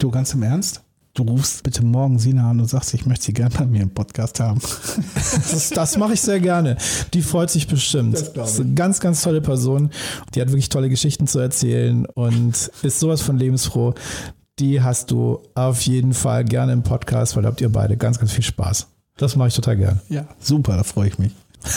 Du 0.02 0.10
ganz 0.10 0.34
im 0.34 0.42
Ernst? 0.42 0.82
Du 1.14 1.22
rufst 1.22 1.62
bitte 1.62 1.86
morgen 1.86 2.18
Sina 2.18 2.50
an 2.50 2.60
und 2.60 2.66
sagst, 2.66 2.96
ich 2.96 3.06
möchte 3.06 3.26
sie 3.26 3.34
gerne 3.34 3.54
bei 3.56 3.68
mir 3.68 3.84
im 3.84 3.92
Podcast 3.92 4.40
haben. 4.40 4.60
Das, 5.52 5.70
das 5.70 5.96
mache 5.98 6.14
ich 6.14 6.22
sehr 6.22 6.40
gerne. 6.40 6.78
Die 7.14 7.22
freut 7.22 7.52
sich 7.52 7.68
bestimmt. 7.68 8.16
Das, 8.16 8.34
das 8.34 8.54
ist 8.54 8.62
eine 8.62 8.74
ganz, 8.74 9.00
ganz 9.00 9.22
tolle 9.22 9.42
Person. 9.42 9.92
Die 10.34 10.42
hat 10.42 10.48
wirklich 10.48 10.70
tolle 10.70 10.90
Geschichten 10.90 11.28
zu 11.28 11.38
erzählen 11.38 12.08
und 12.08 12.72
ist 12.82 13.00
sowas 13.00 13.22
von 13.22 13.38
lebensfroh. 13.38 13.94
Die 14.58 14.82
hast 14.82 15.12
du 15.12 15.44
auf 15.54 15.82
jeden 15.82 16.16
Fall 16.16 16.46
gerne 16.46 16.74
im 16.74 16.82
Podcast, 16.82 17.36
weil 17.36 17.44
da 17.44 17.50
habt 17.50 17.62
ihr 17.62 17.72
beide 17.72 17.96
ganz, 17.96 18.18
ganz 18.18 18.32
viel 18.32 18.44
Spaß. 18.44 18.88
Das 19.18 19.36
mache 19.36 19.50
ich 19.50 19.54
total 19.54 19.78
gern. 19.78 20.02
Ja, 20.10 20.26
super, 20.40 20.78
da 20.78 20.84
freue 20.84 21.10
ich 21.10 21.20
mich. 21.20 21.34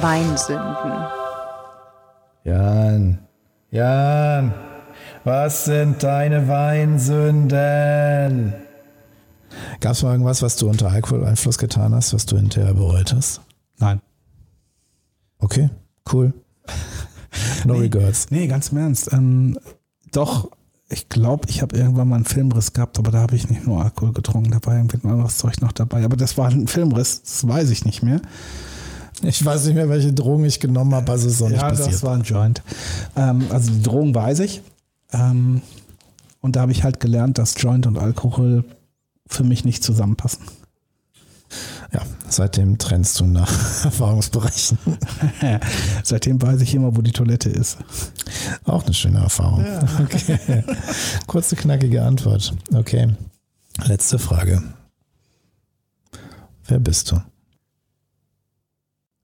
Weinsünden. 0.00 0.92
Jan, 2.44 3.18
Jan. 3.72 4.54
Was 5.24 5.64
sind 5.64 6.02
deine 6.02 6.48
Weinsünden? 6.48 8.52
Gab 9.80 9.92
es 9.92 10.02
mal 10.02 10.12
irgendwas, 10.12 10.42
was 10.42 10.56
du 10.56 10.68
unter 10.68 10.90
Alkoholeinfluss 10.90 11.56
getan 11.56 11.94
hast, 11.94 12.12
was 12.12 12.26
du 12.26 12.36
hinterher 12.36 12.74
bereut 12.74 13.14
hast? 13.14 13.40
Nein. 13.78 14.02
Okay, 15.38 15.70
cool. 16.12 16.34
No 17.64 17.74
nee, 17.74 17.80
regrets. 17.80 18.30
Nee, 18.30 18.46
ganz 18.46 18.68
im 18.68 18.78
Ernst. 18.78 19.12
Ähm, 19.12 19.58
doch, 20.12 20.50
ich 20.88 21.08
glaube, 21.08 21.48
ich 21.48 21.62
habe 21.62 21.76
irgendwann 21.76 22.08
mal 22.08 22.16
einen 22.16 22.26
Filmriss 22.26 22.72
gehabt, 22.72 22.96
aber 22.96 23.10
da 23.10 23.18
habe 23.18 23.34
ich 23.34 23.50
nicht 23.50 23.66
nur 23.66 23.82
Alkohol 23.82 24.12
getrunken, 24.12 24.52
da 24.52 24.64
war 24.64 24.76
irgendwie 24.76 24.98
ein 25.02 25.10
anderes 25.10 25.38
Zeug 25.38 25.60
noch 25.60 25.72
dabei. 25.72 26.04
Aber 26.04 26.16
das 26.16 26.38
war 26.38 26.48
ein 26.48 26.68
Filmriss, 26.68 27.22
das 27.22 27.48
weiß 27.48 27.70
ich 27.70 27.84
nicht 27.84 28.04
mehr. 28.04 28.20
Ich 29.22 29.44
weiß 29.44 29.64
nicht 29.64 29.74
mehr, 29.74 29.88
welche 29.88 30.12
Drogen 30.12 30.44
ich 30.44 30.60
genommen 30.60 30.94
habe, 30.94 31.10
also 31.10 31.26
es 31.26 31.34
ist 31.34 31.42
auch 31.42 31.48
nicht 31.48 31.60
ja, 31.60 31.70
passiert. 31.70 31.88
das 31.88 32.04
war 32.04 32.14
ein 32.14 32.22
Joint. 32.22 32.62
Ähm, 33.16 33.46
also 33.50 33.72
die 33.72 33.82
Drogen 33.82 34.14
weiß 34.14 34.38
ich. 34.40 34.62
Ähm, 35.14 35.62
und 36.40 36.56
da 36.56 36.60
habe 36.60 36.72
ich 36.72 36.84
halt 36.84 37.00
gelernt, 37.00 37.38
dass 37.38 37.54
Joint 37.56 37.86
und 37.86 37.98
Alkohol 37.98 38.64
für 39.26 39.44
mich 39.44 39.64
nicht 39.64 39.82
zusammenpassen. 39.82 40.44
Ja, 41.92 42.02
seitdem 42.28 42.78
trennst 42.78 43.20
du 43.20 43.26
nach 43.26 43.48
Erfahrungsbereichen. 43.84 44.78
Seitdem 46.02 46.42
weiß 46.42 46.60
ich 46.62 46.74
immer, 46.74 46.96
wo 46.96 47.02
die 47.02 47.12
Toilette 47.12 47.48
ist. 47.48 47.78
Auch 48.64 48.84
eine 48.84 48.94
schöne 48.94 49.20
Erfahrung. 49.20 49.64
Ja. 49.64 49.84
Okay. 50.00 50.64
Kurze, 51.26 51.54
knackige 51.54 52.02
Antwort. 52.02 52.54
Okay. 52.74 53.14
Letzte 53.84 54.18
Frage. 54.18 54.62
Wer 56.66 56.80
bist 56.80 57.12
du? 57.12 57.20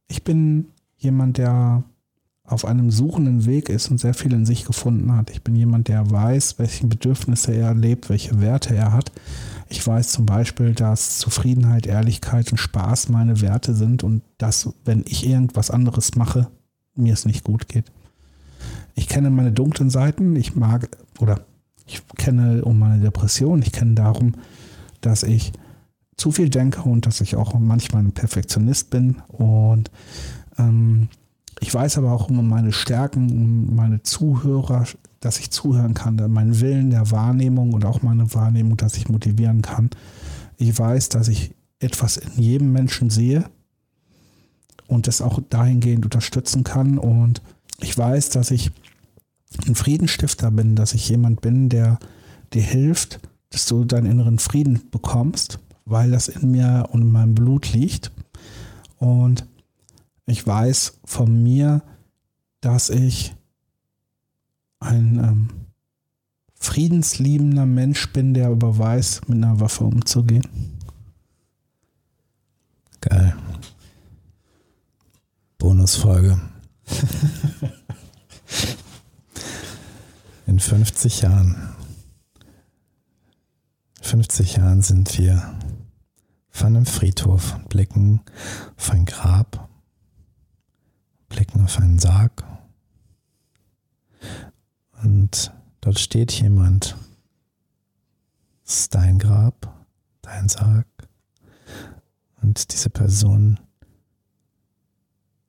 Ich 0.08 0.22
bin 0.22 0.68
jemand, 0.96 1.38
der 1.38 1.82
auf 2.50 2.64
einem 2.64 2.90
suchenden 2.90 3.46
Weg 3.46 3.68
ist 3.68 3.90
und 3.90 3.98
sehr 3.98 4.12
viel 4.12 4.32
in 4.32 4.44
sich 4.44 4.64
gefunden 4.64 5.14
hat. 5.14 5.30
Ich 5.30 5.42
bin 5.42 5.54
jemand, 5.54 5.86
der 5.86 6.10
weiß, 6.10 6.58
welche 6.58 6.86
Bedürfnisse 6.86 7.52
er 7.52 7.74
lebt, 7.74 8.10
welche 8.10 8.40
Werte 8.40 8.74
er 8.74 8.92
hat. 8.92 9.12
Ich 9.68 9.86
weiß 9.86 10.10
zum 10.10 10.26
Beispiel, 10.26 10.74
dass 10.74 11.18
Zufriedenheit, 11.18 11.86
Ehrlichkeit 11.86 12.50
und 12.50 12.58
Spaß 12.58 13.08
meine 13.08 13.40
Werte 13.40 13.76
sind 13.76 14.02
und 14.02 14.22
dass, 14.36 14.68
wenn 14.84 15.04
ich 15.06 15.28
irgendwas 15.28 15.70
anderes 15.70 16.16
mache, 16.16 16.48
mir 16.96 17.12
es 17.12 17.24
nicht 17.24 17.44
gut 17.44 17.68
geht. 17.68 17.84
Ich 18.96 19.06
kenne 19.06 19.30
meine 19.30 19.52
dunklen 19.52 19.88
Seiten. 19.88 20.34
Ich 20.34 20.56
mag 20.56 20.88
oder 21.20 21.42
ich 21.86 22.02
kenne 22.16 22.64
um 22.64 22.80
meine 22.80 23.00
Depression. 23.00 23.62
Ich 23.62 23.70
kenne 23.70 23.94
darum, 23.94 24.34
dass 25.00 25.22
ich 25.22 25.52
zu 26.16 26.32
viel 26.32 26.50
denke 26.50 26.82
und 26.82 27.06
dass 27.06 27.20
ich 27.20 27.36
auch 27.36 27.56
manchmal 27.58 28.02
ein 28.02 28.12
Perfektionist 28.12 28.90
bin. 28.90 29.22
Und 29.28 29.92
ähm, 30.58 31.08
ich 31.60 31.72
weiß 31.72 31.98
aber 31.98 32.12
auch 32.12 32.28
um 32.28 32.48
meine 32.48 32.72
Stärken, 32.72 33.30
um 33.30 33.76
meine 33.76 34.02
Zuhörer, 34.02 34.84
dass 35.20 35.38
ich 35.38 35.50
zuhören 35.50 35.94
kann, 35.94 36.16
meinen 36.32 36.60
Willen 36.60 36.90
der 36.90 37.10
Wahrnehmung 37.10 37.74
und 37.74 37.84
auch 37.84 38.02
meine 38.02 38.32
Wahrnehmung, 38.34 38.76
dass 38.76 38.96
ich 38.96 39.08
motivieren 39.08 39.62
kann. 39.62 39.90
Ich 40.56 40.78
weiß, 40.78 41.10
dass 41.10 41.28
ich 41.28 41.54
etwas 41.78 42.16
in 42.16 42.42
jedem 42.42 42.72
Menschen 42.72 43.10
sehe 43.10 43.44
und 44.86 45.06
das 45.06 45.20
auch 45.20 45.40
dahingehend 45.48 46.04
unterstützen 46.04 46.64
kann. 46.64 46.98
Und 46.98 47.42
ich 47.80 47.96
weiß, 47.96 48.30
dass 48.30 48.50
ich 48.50 48.72
ein 49.66 49.74
Friedensstifter 49.74 50.50
bin, 50.50 50.76
dass 50.76 50.94
ich 50.94 51.08
jemand 51.08 51.40
bin, 51.40 51.68
der 51.68 51.98
dir 52.52 52.62
hilft, 52.62 53.20
dass 53.50 53.66
du 53.66 53.84
deinen 53.84 54.10
inneren 54.10 54.38
Frieden 54.38 54.80
bekommst 54.90 55.58
weil 55.90 56.12
das 56.12 56.28
in 56.28 56.52
mir 56.52 56.88
und 56.92 57.02
in 57.02 57.12
meinem 57.12 57.34
Blut 57.34 57.72
liegt. 57.72 58.12
Und 58.98 59.44
ich 60.30 60.46
weiß 60.46 61.00
von 61.04 61.42
mir, 61.42 61.82
dass 62.60 62.88
ich 62.88 63.34
ein 64.78 65.16
ähm, 65.18 65.48
friedensliebender 66.54 67.66
Mensch 67.66 68.12
bin, 68.12 68.34
der 68.34 68.48
aber 68.48 68.78
weiß, 68.78 69.22
mit 69.26 69.38
einer 69.42 69.58
Waffe 69.60 69.84
umzugehen. 69.84 70.46
Geil. 73.00 73.34
Bonusfolge. 75.58 76.40
In 80.46 80.60
50 80.60 81.22
Jahren. 81.22 81.74
50 84.00 84.56
Jahren 84.56 84.82
sind 84.82 85.18
wir 85.18 85.58
auf 86.52 86.64
einem 86.64 86.84
Friedhof 86.84 87.58
blicken 87.68 88.20
auf 88.76 88.90
ein 88.90 89.06
Grab, 89.06 89.69
blicken 91.30 91.64
auf 91.64 91.78
einen 91.78 91.98
Sarg. 91.98 92.44
Und 95.02 95.54
dort 95.80 95.98
steht 95.98 96.30
jemand. 96.32 96.96
Das 98.66 98.80
ist 98.80 98.94
dein 98.94 99.18
Grab, 99.18 99.74
dein 100.20 100.50
Sarg. 100.50 100.86
Und 102.42 102.72
diese 102.72 102.90
Person 102.90 103.58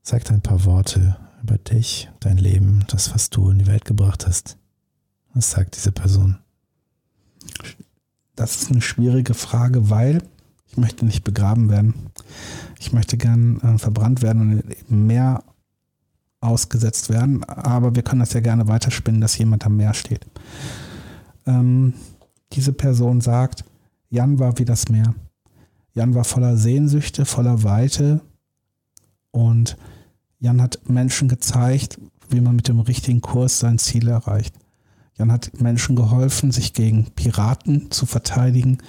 sagt 0.01 0.31
ein 0.31 0.41
paar 0.41 0.63
Worte 0.63 1.17
über 1.43 1.57
dich, 1.57 2.09
dein 2.19 2.37
Leben, 2.37 2.85
das, 2.87 3.13
was 3.13 3.29
du 3.29 3.49
in 3.49 3.59
die 3.59 3.67
Welt 3.67 3.85
gebracht 3.85 4.25
hast. 4.25 4.57
Was 5.33 5.51
sagt 5.51 5.75
diese 5.75 5.91
Person? 5.91 6.37
Das 8.35 8.61
ist 8.61 8.71
eine 8.71 8.81
schwierige 8.81 9.33
Frage, 9.33 9.89
weil 9.89 10.23
ich 10.67 10.77
möchte 10.77 11.05
nicht 11.05 11.23
begraben 11.23 11.69
werden. 11.69 11.93
Ich 12.79 12.93
möchte 12.93 13.17
gern 13.17 13.59
äh, 13.59 13.77
verbrannt 13.77 14.21
werden 14.21 14.41
und 14.41 14.75
im 14.89 15.07
Meer 15.07 15.43
ausgesetzt 16.41 17.09
werden. 17.09 17.43
Aber 17.45 17.95
wir 17.95 18.03
können 18.03 18.19
das 18.19 18.33
ja 18.33 18.41
gerne 18.41 18.67
weiterspinnen, 18.67 19.21
dass 19.21 19.37
jemand 19.37 19.65
am 19.65 19.77
Meer 19.77 19.93
steht. 19.93 20.25
Ähm, 21.45 21.93
diese 22.53 22.73
Person 22.73 23.21
sagt, 23.21 23.63
Jan 24.09 24.39
war 24.39 24.57
wie 24.59 24.65
das 24.65 24.89
Meer. 24.89 25.15
Jan 25.93 26.15
war 26.15 26.23
voller 26.23 26.57
Sehnsüchte, 26.57 27.25
voller 27.25 27.63
Weite. 27.63 28.21
Und 29.31 29.77
Jan 30.39 30.61
hat 30.61 30.89
Menschen 30.89 31.29
gezeigt, 31.29 31.99
wie 32.29 32.41
man 32.41 32.55
mit 32.55 32.67
dem 32.67 32.79
richtigen 32.79 33.21
Kurs 33.21 33.59
sein 33.59 33.77
Ziel 33.77 34.07
erreicht. 34.07 34.55
Jan 35.17 35.31
hat 35.31 35.61
Menschen 35.61 35.95
geholfen, 35.95 36.51
sich 36.51 36.73
gegen 36.73 37.05
Piraten 37.11 37.91
zu 37.91 38.05
verteidigen 38.05 38.79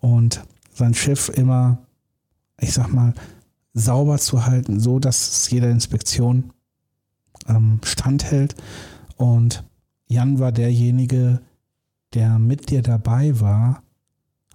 und 0.00 0.42
sein 0.72 0.94
Schiff 0.94 1.28
immer, 1.28 1.78
ich 2.60 2.72
sag 2.72 2.92
mal, 2.92 3.14
sauber 3.72 4.18
zu 4.18 4.46
halten, 4.46 4.80
so 4.80 4.98
dass 4.98 5.42
es 5.42 5.50
jeder 5.50 5.70
Inspektion 5.70 6.52
ähm, 7.48 7.80
standhält. 7.84 8.54
Und 9.16 9.64
Jan 10.06 10.38
war 10.38 10.52
derjenige, 10.52 11.40
der 12.14 12.38
mit 12.38 12.70
dir 12.70 12.82
dabei 12.82 13.40
war, 13.40 13.82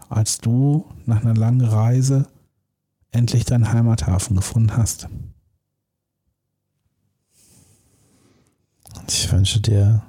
als 0.09 0.39
du 0.39 0.85
nach 1.05 1.21
einer 1.21 1.35
langen 1.35 1.61
Reise 1.61 2.27
endlich 3.11 3.45
deinen 3.45 3.71
Heimathafen 3.71 4.35
gefunden 4.35 4.75
hast. 4.75 5.07
Ich 9.07 9.31
wünsche 9.31 9.61
dir, 9.61 10.03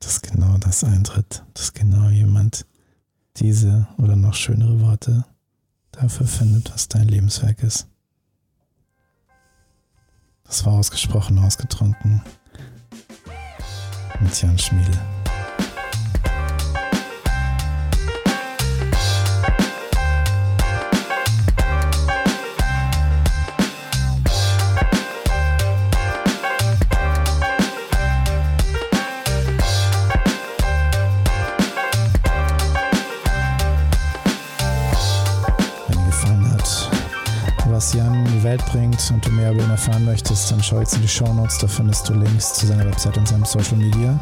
dass 0.00 0.20
genau 0.20 0.58
das 0.58 0.84
eintritt, 0.84 1.44
dass 1.54 1.72
genau 1.72 2.08
jemand 2.08 2.66
diese 3.36 3.88
oder 3.98 4.16
noch 4.16 4.34
schönere 4.34 4.80
Worte 4.80 5.24
dafür 5.92 6.26
findet, 6.26 6.72
was 6.72 6.88
dein 6.88 7.08
Lebenswerk 7.08 7.62
ist. 7.62 7.88
Das 10.44 10.64
war 10.66 10.74
ausgesprochen 10.74 11.38
ausgetrunken 11.38 12.22
mit 14.20 14.40
Jan 14.40 14.58
Schmiedel. 14.58 15.13
Welt 38.74 38.90
bringt 38.90 39.10
und 39.10 39.24
du 39.24 39.30
mehr 39.30 39.52
über 39.52 39.62
ihn 39.62 39.70
erfahren 39.70 40.04
möchtest, 40.04 40.50
dann 40.50 40.62
schau 40.62 40.80
jetzt 40.80 40.94
in 40.94 41.02
die 41.02 41.08
Show 41.08 41.32
Notes, 41.32 41.58
da 41.58 41.66
findest 41.66 42.08
du 42.08 42.14
Links 42.14 42.54
zu 42.54 42.66
seiner 42.66 42.84
Website 42.84 43.16
und 43.16 43.28
seinem 43.28 43.44
Social 43.44 43.76
Media. 43.76 44.18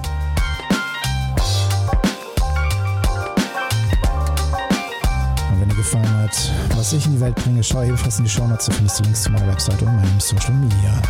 Und 5.50 5.60
wenn 5.60 5.68
dir 5.68 5.74
gefallen 5.74 6.18
hat, 6.18 6.52
was 6.76 6.92
ich 6.92 7.06
in 7.06 7.12
die 7.12 7.20
Welt 7.20 7.34
bringe, 7.36 7.62
schau 7.62 7.82
ebenfalls 7.82 8.18
in 8.18 8.24
die 8.24 8.30
Show 8.30 8.46
Notes, 8.46 8.66
da 8.66 8.72
findest 8.72 9.00
du 9.00 9.04
Links 9.04 9.22
zu 9.22 9.30
meiner 9.30 9.48
Website 9.48 9.80
und 9.82 9.96
meinem 9.96 10.20
Social 10.20 10.54
Media. 10.54 11.02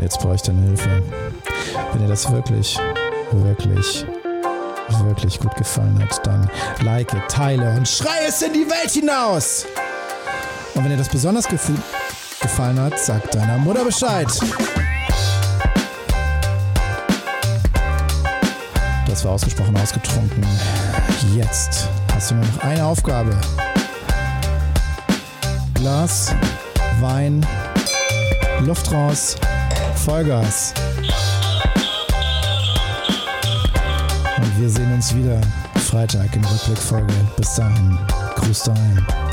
Jetzt 0.00 0.18
brauche 0.20 0.34
ich 0.34 0.42
deine 0.42 0.60
Hilfe. 0.62 1.02
Wenn 1.92 2.02
dir 2.02 2.08
das 2.08 2.30
wirklich, 2.30 2.78
wirklich 3.32 4.06
wirklich 4.88 5.38
gut 5.40 5.54
gefallen 5.56 6.02
hat, 6.02 6.26
dann 6.26 6.50
like, 6.82 7.10
teile 7.28 7.70
und 7.76 7.88
schrei 7.88 8.26
es 8.28 8.42
in 8.42 8.52
die 8.52 8.68
Welt 8.68 8.90
hinaus. 8.90 9.66
Und 10.74 10.84
wenn 10.84 10.90
ihr 10.90 10.96
das 10.96 11.08
besonders 11.08 11.46
gefühlt 11.46 11.80
gefallen 12.40 12.78
hat, 12.80 12.98
sag 12.98 13.30
deiner 13.30 13.58
Mutter 13.58 13.84
Bescheid. 13.84 14.28
Das 19.06 19.24
war 19.24 19.32
ausgesprochen 19.32 19.76
ausgetrunken. 19.76 20.44
Jetzt 21.34 21.88
hast 22.12 22.30
du 22.30 22.34
nur 22.34 22.44
noch 22.44 22.64
eine 22.64 22.84
Aufgabe. 22.84 23.38
Glas, 25.74 26.34
Wein, 27.00 27.46
Luft 28.60 28.90
raus, 28.92 29.36
Vollgas. 30.04 30.74
Und 34.36 34.60
wir 34.60 34.68
sehen 34.68 34.92
uns 34.92 35.14
wieder 35.14 35.40
Freitag 35.76 36.34
in 36.34 36.44
Rückblickfolge. 36.44 37.14
Bis 37.36 37.54
dahin, 37.54 37.98
grüß 38.36 38.64
daheim. 38.64 39.23